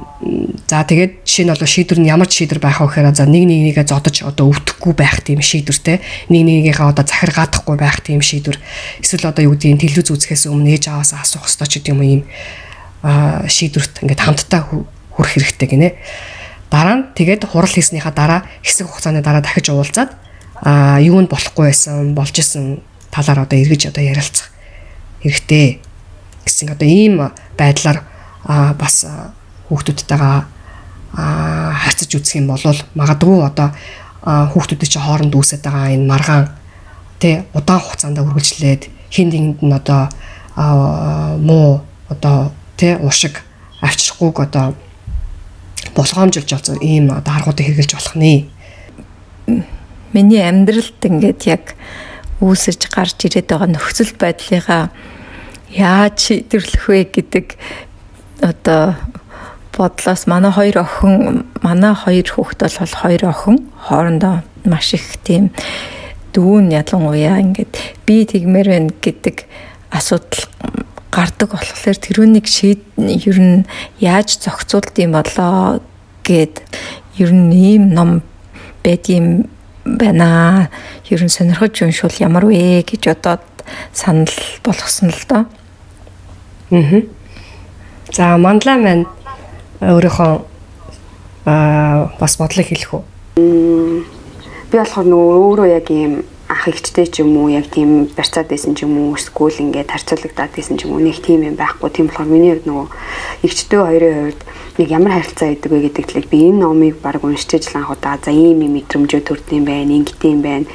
[0.64, 3.84] за тэгээд жишээ нь бол шийдвэр нь ямар шийдвэр байх вэ гэхээр за нэг нэгнийгээ
[3.84, 6.00] зодож одоо өвдөхгүй байх тийм шийдвэртэй
[6.32, 8.56] нэг нэгнийгээ одоо захиргаадахгүй байх тийм шийдвэр.
[9.04, 12.22] Эсвэл одоо юу гэдгийг телевиз үзэхээс өмнө ээж аваасаа асуух хэрэгтэй ч гэдэг юм ийм
[13.04, 14.60] аа шийдвэрт ингээд хамтдаа
[15.12, 15.88] хүрэх хэрэгтэй гинэ.
[16.72, 20.16] Дараа нь тэгээд хурал хийснийхаа дараа хэсэг хугацааны дараа дахиж уулзаад
[20.64, 22.80] аа юу нь болохгүй байсан, болж исэн
[23.12, 24.48] талаар одоо эргэж одоо ярилцах
[25.20, 25.91] хэрэгтэй
[26.44, 27.14] гэсэн одоо ийм
[27.58, 28.02] байдлаар
[28.46, 29.06] аа бас
[29.68, 30.36] хүүхдүүдтэйгээ
[31.14, 33.68] харьцаж үзэх юм бол магадгүй одоо
[34.24, 36.44] хүүхдүүдийн чинь хооронд үүсэж байгаа энэ маргаан
[37.20, 38.82] тэ удаан хугацаанд үргэлжлээд
[39.12, 40.02] хин нэгэнд нь одоо
[40.56, 43.44] муу одоо тэ уушиг
[43.82, 44.74] авчрахгүйг одоо
[45.94, 48.48] болгоомжилж болсон ийм одоо аргуудыг хэрэгжилж болох нэ.
[50.12, 51.64] Миний амьдралд ингээд яг
[52.40, 54.90] үүсэж гарч ирээд байгаа нөхцөл байдлыгаа
[55.72, 57.46] яаж шийдвэрлэх вэ гэдэг
[58.40, 58.94] одоо
[59.72, 65.50] бодлоос манай хоёр охин манай хоёр хүүхэд бол хоёр охин хоорондоо маш их тийм
[66.36, 67.72] дүүн ялангуяа ингээд
[68.06, 69.48] би тэгмээр байна гэдэг
[69.90, 70.44] асуудал
[71.12, 73.64] гардаг болохоор тэрүүнийг шийд ер нь
[74.00, 75.80] яаж зохицуулт юм болоо
[76.24, 76.64] гэд
[77.20, 78.22] ер нь ийм ном
[78.84, 79.48] байдгийн
[79.84, 80.70] байна.
[81.10, 83.44] Ер нь сонирхож уншвал ямар вэ гэж одоод
[83.92, 84.32] санал
[84.64, 85.44] болгосон л доо.
[86.72, 87.02] Аа.
[88.12, 89.04] За манлаа маань
[89.80, 90.32] өөрийнхөө
[91.46, 93.02] аа бас бодлыг хэлэх үү?
[93.36, 98.72] Би болохоор нөгөө өөрөө яг ийм ах ихтэй ч юм уу яг тийм барьцаад байсан
[98.72, 102.08] ч юм уу эсвэл ингээд харьцуулагдаад байсан ч юм уу нэг тийм юм байхгүй тийм
[102.08, 102.88] болохоор миний хувьд нөгөө
[103.44, 104.40] ихчтэй хоёрын хувьд
[104.80, 108.32] нэг ямар харилцаа идэг вэ гэдэг талыг би энэ номыг баг уншиж анх удаа за
[108.32, 110.68] ийм юм мэдрэмжөө төрд юм байна ингэт юм байна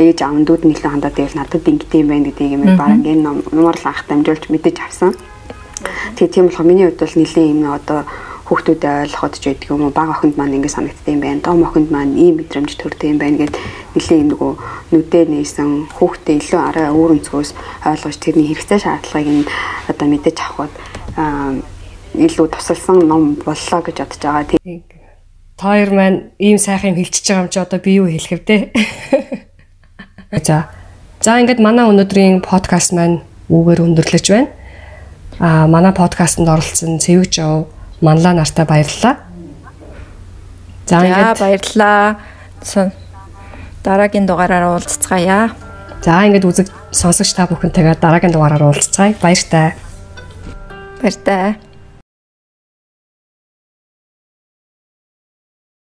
[0.00, 3.20] ээж аав дүүд нь илүү хандаад байвал надад ингэдэм байх гэдгийг юм баг энэ
[3.52, 5.12] нумаар л анх дамжуулж мэдэж авсан.
[6.16, 8.00] Тэгээ тийм болохоор миний хувьд бол нэлээд юм одоо
[8.50, 11.40] хүүхдүүдэд ойлгоход ч байдаг юм уу бага охинд маань ингэ санагддаг юм байна.
[11.40, 13.54] Дом охинд маань ийм мэдрэмж төрдөг юм байна гэд
[13.94, 14.52] юм нөгөө
[14.90, 17.50] нүдэ нээсэн хүүхдээ илүү арай өөр өнцгөөс
[17.86, 19.50] ойлгож тэрний хэрэгцээ шаардлагыг нь
[19.86, 20.74] одоо мэдэж авахд
[22.18, 24.44] илүү тусалсан ном боллоо гэж бодож байгаа.
[24.50, 24.82] Тийм.
[25.54, 28.74] Тоор маань ийм сайхан хэлчихэж байгаа юм чи одоо би юу хэлэх вэ?
[30.46, 30.74] За.
[31.22, 34.50] За ингээд манай өнөөдрийн подкаст маань үүгээр өндөрлөж байна.
[35.40, 37.66] Аа манай подкастт оролцсон Цэвэг Жоо
[38.04, 39.16] манлаа нартай баярлалаа.
[40.84, 42.20] За ингээд баярлалаа.
[43.84, 45.56] Дараагийн дугаараар уулзцгаая.
[46.04, 49.16] За ингээд үзэг сонсогч та бүхэнтэйгээ дараагийн дугаараар уулзцгаая.
[49.16, 49.72] Баяртай.
[51.00, 51.56] Баяртай.